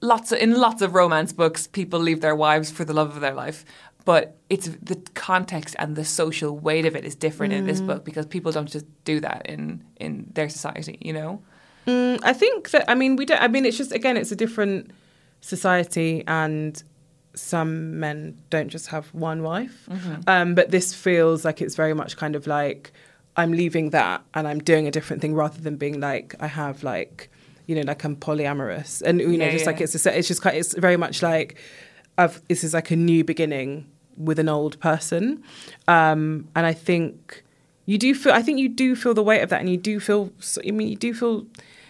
[0.00, 3.20] lots of in lots of romance books, people leave their wives for the love of
[3.20, 3.64] their life.
[4.04, 7.66] but it's the context and the social weight of it is different in Mm.
[7.66, 11.42] this book because people don't just do that in in their society, you know.
[11.88, 13.42] Mm, I think that I mean we don't.
[13.42, 14.92] I mean it's just again it's a different
[15.40, 16.82] society and
[17.34, 19.88] some men don't just have one wife.
[20.26, 22.92] Um, but this feels like it's very much kind of like
[23.36, 26.82] I'm leaving that and I'm doing a different thing rather than being like I have
[26.82, 27.28] like
[27.66, 29.70] you know like I'm polyamorous and you know Yeah, just yeah.
[29.72, 31.56] like it's a, it's just quite it's very much like
[32.18, 33.86] I've this is like a new beginning
[34.16, 35.42] with an old person
[35.88, 37.42] um, and I think
[37.84, 40.00] you do feel I think you do feel the weight of that and you do
[40.00, 40.32] feel
[40.66, 41.46] I mean you do feel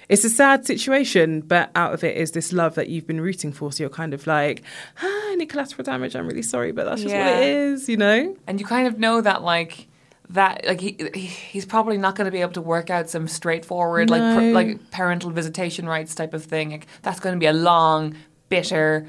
[0.09, 3.53] it's a sad situation, but out of it is this love that you've been rooting
[3.53, 3.73] for.
[3.73, 4.63] So you're kind of like,
[5.03, 8.37] ah, any collateral damage, I'm really sorry, but that's just what it is, you know?
[8.47, 9.89] and you kind of know that like
[10.31, 13.29] that like he, he he's probably not going to be able to work out some
[13.29, 14.37] straightforward like No.
[14.37, 18.17] pr- like parental visitation rights type of thing like that's going to be a long
[18.49, 19.07] bitter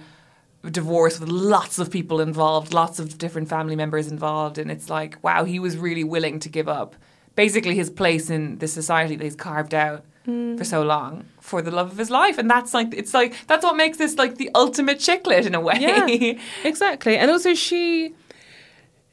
[0.70, 5.18] divorce with lots of people involved lots of different family members involved and it's like
[5.24, 6.96] wow he was really willing to give up
[7.36, 10.66] basically his place in the society that he's carved out for mm.
[10.66, 13.78] so long for the love of his life and that's like it's like that's what
[13.78, 16.34] makes this like the ultimate chick lit in a way Yeah,
[16.66, 17.18] exactly.
[17.18, 18.14] And also, she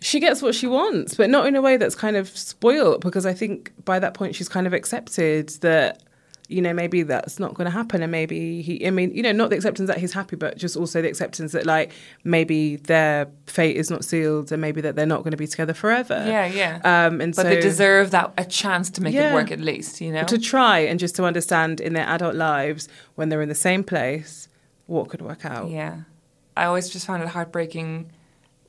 [0.05, 3.01] she gets what she wants, but not in a way that's kind of spoiled.
[3.01, 6.03] Because I think by that point, she's kind of accepted that
[6.47, 8.87] you know maybe that's not going to happen, and maybe he.
[8.87, 11.53] I mean, you know, not the acceptance that he's happy, but just also the acceptance
[11.53, 11.91] that like
[12.23, 15.73] maybe their fate is not sealed, and maybe that they're not going to be together
[15.73, 16.23] forever.
[16.27, 16.81] Yeah, yeah.
[16.85, 20.03] Um, and but so they deserve that a chance to make it work at least,
[20.03, 20.25] you know.
[20.25, 23.83] to try and just to understand in their adult lives when they're in the same
[23.83, 24.51] place
[24.85, 25.71] what could work out.
[25.71, 26.01] yeah,
[26.59, 28.11] I always just found it heartbreaking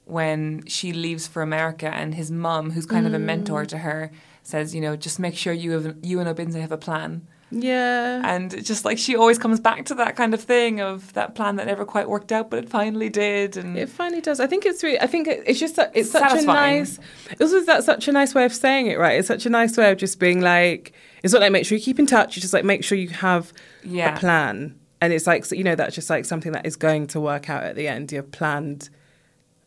[0.06, 3.24] when she leaves for America and his mum, who's kind of a Mm.
[3.26, 4.12] mentor to her,
[4.44, 7.28] says, you know, just make sure you have you and Obinze have a plan.
[7.52, 8.22] Yeah.
[8.24, 11.36] And it's just like she always comes back to that kind of thing of that
[11.36, 13.56] plan that never quite worked out, but it finally did.
[13.58, 14.40] And It finally does.
[14.40, 15.00] I think it's really.
[15.00, 17.00] I think it's just that it's such a nice.
[17.32, 19.18] It's also that's such a nice way of saying it, right?
[19.20, 20.94] It's such a nice way of just being like.
[21.24, 22.36] It's not like make sure you keep in touch.
[22.38, 23.52] It's just like make sure you have
[23.84, 24.16] Yeah.
[24.16, 27.20] a plan, and it's like you know that's just like something that is going to
[27.20, 28.12] work out at the end.
[28.12, 28.90] You've planned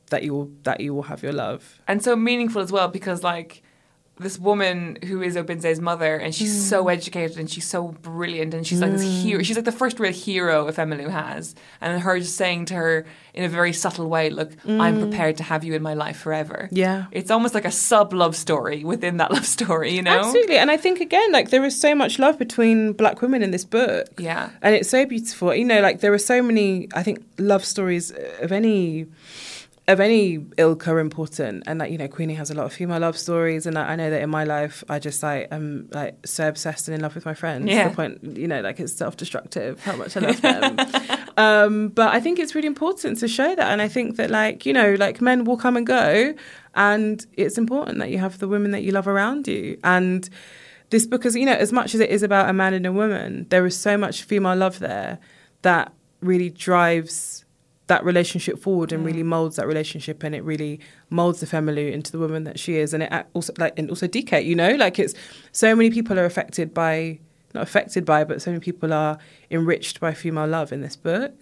[0.09, 1.81] that you will that you will have your love.
[1.87, 3.63] and so meaningful as well because like
[4.21, 6.69] this woman who is Obinze's mother and she's Mm.
[6.71, 10.01] so educated and she's so brilliant and she's like this hero she's like the first
[10.01, 14.29] real hero Ifemelu has and her just saying to her in a very subtle way
[14.29, 16.77] look I'm prepared to have you in my life forever Mm.
[16.85, 17.05] Yeah.
[17.13, 20.59] it's almost like a sub love story within that love story you know Absolutely.
[20.59, 23.65] And I think again, like there is so much love between black women in this
[23.65, 24.07] book.
[24.19, 24.51] Yeah.
[24.63, 25.55] And it's so beautiful.
[25.55, 28.11] You know, like there are so many I think love stories
[28.45, 29.07] of any
[29.89, 33.01] of any ilk are important and like you know queenie has a lot of female
[33.01, 36.15] love stories and I, I know that in my life i just like am like
[36.27, 37.89] so obsessed and in love with my friends to Yeah.
[37.89, 40.77] the point you know like it's self-destructive how much i love them
[41.39, 44.67] um but i think it's really important to show that and i think that like
[44.67, 46.35] you know like men will come and go
[46.75, 50.29] and it's important that you have the women that you love around you and
[50.91, 52.93] this book is you know as much as it is about a man and a
[52.93, 55.19] woman there is so much female love there
[55.63, 57.45] that really drives
[57.89, 60.79] that relationship forward and really molds that relationship and it really
[61.11, 62.95] molds the family into the woman that she is.
[62.95, 64.75] And it also like and also Dike you know?
[64.77, 65.15] Like it's
[65.53, 67.19] so many people are affected by
[67.55, 69.19] not affected by but so many people are
[69.51, 71.35] enriched by female love in this book.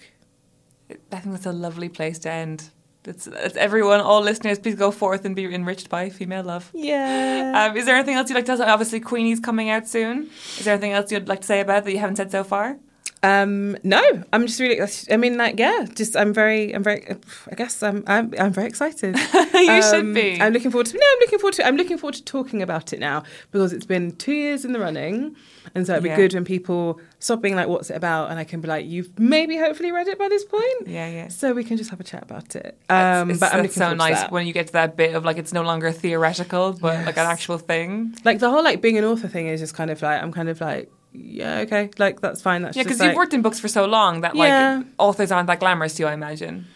[0.90, 2.70] I think that's a lovely place to end.
[3.04, 6.70] It's, it's everyone all listeners please go forth and be enriched by female love.
[6.74, 7.68] Yeah.
[7.70, 8.60] Um, is there anything else you'd like to us?
[8.60, 10.28] Obviously, Queenie's coming out soon.
[10.58, 12.42] Is there anything else you'd like to say about it that you haven't said so
[12.42, 12.78] far?
[13.22, 14.02] Um, no,
[14.32, 14.78] I'm just really.
[15.10, 17.04] I mean, like, yeah, just I'm very, I'm very.
[17.50, 19.16] I guess I'm, I'm, I'm very excited.
[19.56, 20.38] You should Um, be.
[20.40, 20.96] I'm looking forward to.
[20.98, 21.66] No, I'm looking forward to.
[21.66, 24.78] I'm looking forward to talking about it now because it's been two years in the
[24.78, 25.34] running,
[25.74, 26.16] and so it'd be Yeah.
[26.16, 29.18] good when people stop being like, "What's it about?" and I can be like, "You've
[29.18, 31.28] maybe, hopefully, read it by this point." Yeah, yeah.
[31.28, 32.66] So we can just have a chat about it.
[32.66, 35.24] It's- Um, it's- but I'm looking so nice when you get to that bit of
[35.24, 38.14] like it's no longer theoretical, but like an actual thing.
[38.24, 40.48] like the whole like being an author thing is just kind of like I'm kind
[40.50, 42.62] of like, yeah, okay, like that's fine.
[42.62, 44.82] That's Yeah, because like, you've worked in books for so long that like Yeah.
[44.98, 46.66] authors aren't that glamorous to you, I imagine.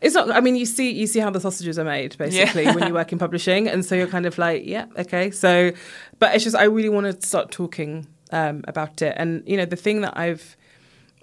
[0.00, 0.30] It's not.
[0.30, 3.12] I mean, you see, you see how the sausages are made, basically, when you work
[3.12, 5.30] in publishing, and so you're kind of like, yeah, okay.
[5.30, 5.72] So,
[6.18, 9.64] but it's just I really want to start talking um, about it, and you know,
[9.64, 10.56] the thing that I've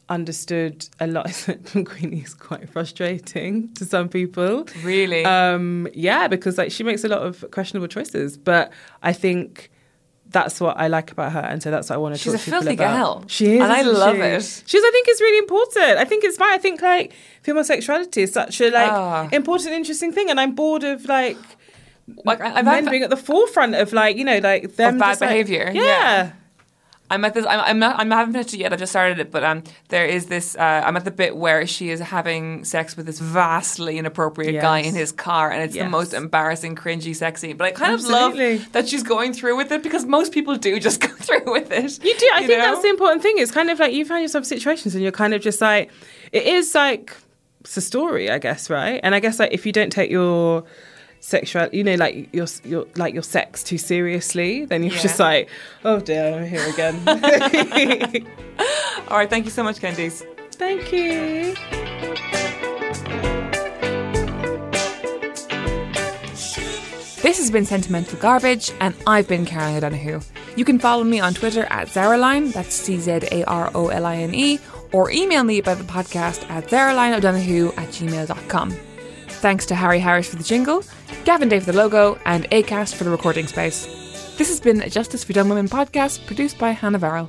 [0.09, 4.67] understood a lot is that Queenie is quite frustrating to some people.
[4.83, 5.25] Really?
[5.25, 9.70] Um, yeah, because like she makes a lot of questionable choices, but I think.
[10.31, 12.41] That's what I like about her, and so that's what I want to She's talk
[12.41, 12.95] a to people filthy about.
[12.95, 13.23] gal.
[13.27, 14.21] She is, And I love she?
[14.21, 14.63] it.
[14.65, 14.83] She's.
[14.83, 15.97] I think it's really important.
[15.97, 16.53] I think it's fine.
[16.53, 19.27] I think like female sexuality is such a like Ah.
[19.31, 21.37] important, interesting thing, and I'm bored of like
[22.25, 25.21] like I've men being at the forefront of like you know like them bad just,
[25.21, 25.71] like- Yeah.
[25.73, 26.31] yeah.
[27.11, 27.45] I'm at this.
[27.45, 27.99] I'm, I'm not.
[27.99, 28.71] I'm haven't finished it yet.
[28.71, 30.55] I just started it, but um, there is this.
[30.55, 34.79] Uh, I'm at the bit where she is having sex with this vastly inappropriate guy
[34.79, 37.57] in his car, and it's the most embarrassing, cringy sex scene.
[37.57, 38.53] But I kind Absolutely.
[38.53, 41.51] of love that she's going through with it because most people do just go through
[41.51, 42.03] with it.
[42.03, 42.29] You do.
[42.33, 42.71] I think know?
[42.71, 43.37] that's the important thing.
[43.37, 45.91] It's kind of like you find yourself in situations and you're kind of just like,
[46.31, 47.13] it is like,
[47.59, 49.01] it's a story, I guess, right?
[49.03, 50.63] And I guess like if you don't take your
[51.21, 55.01] sexual, you know, like your your like your sex too seriously, then you're Yeah.
[55.01, 55.49] just like,
[55.85, 56.95] oh dear, I'm here again.
[59.07, 60.25] All right, thank you so much, Candice.
[60.55, 61.55] Thank you.
[67.21, 70.21] This has been Sentimental Garbage, and I've been Caroline O'Donoghue.
[70.55, 74.05] You can follow me on Twitter at Czaroline, that's C Z A R O L
[74.07, 74.59] I N E,
[74.91, 78.75] or email me about the podcast at czarolineodonoghue at gmail.com.
[79.41, 80.83] Thanks to Harry Harris for the jingle,
[81.25, 83.87] Gavin Day for the logo, and ACAST for the recording space.
[84.37, 87.27] This has been a Justice for Dumb Women podcast produced by Hannah Varrell.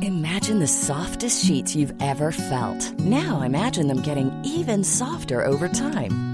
[0.00, 2.98] Imagine the softest sheets you've ever felt.
[3.00, 6.33] Now imagine them getting even softer over time.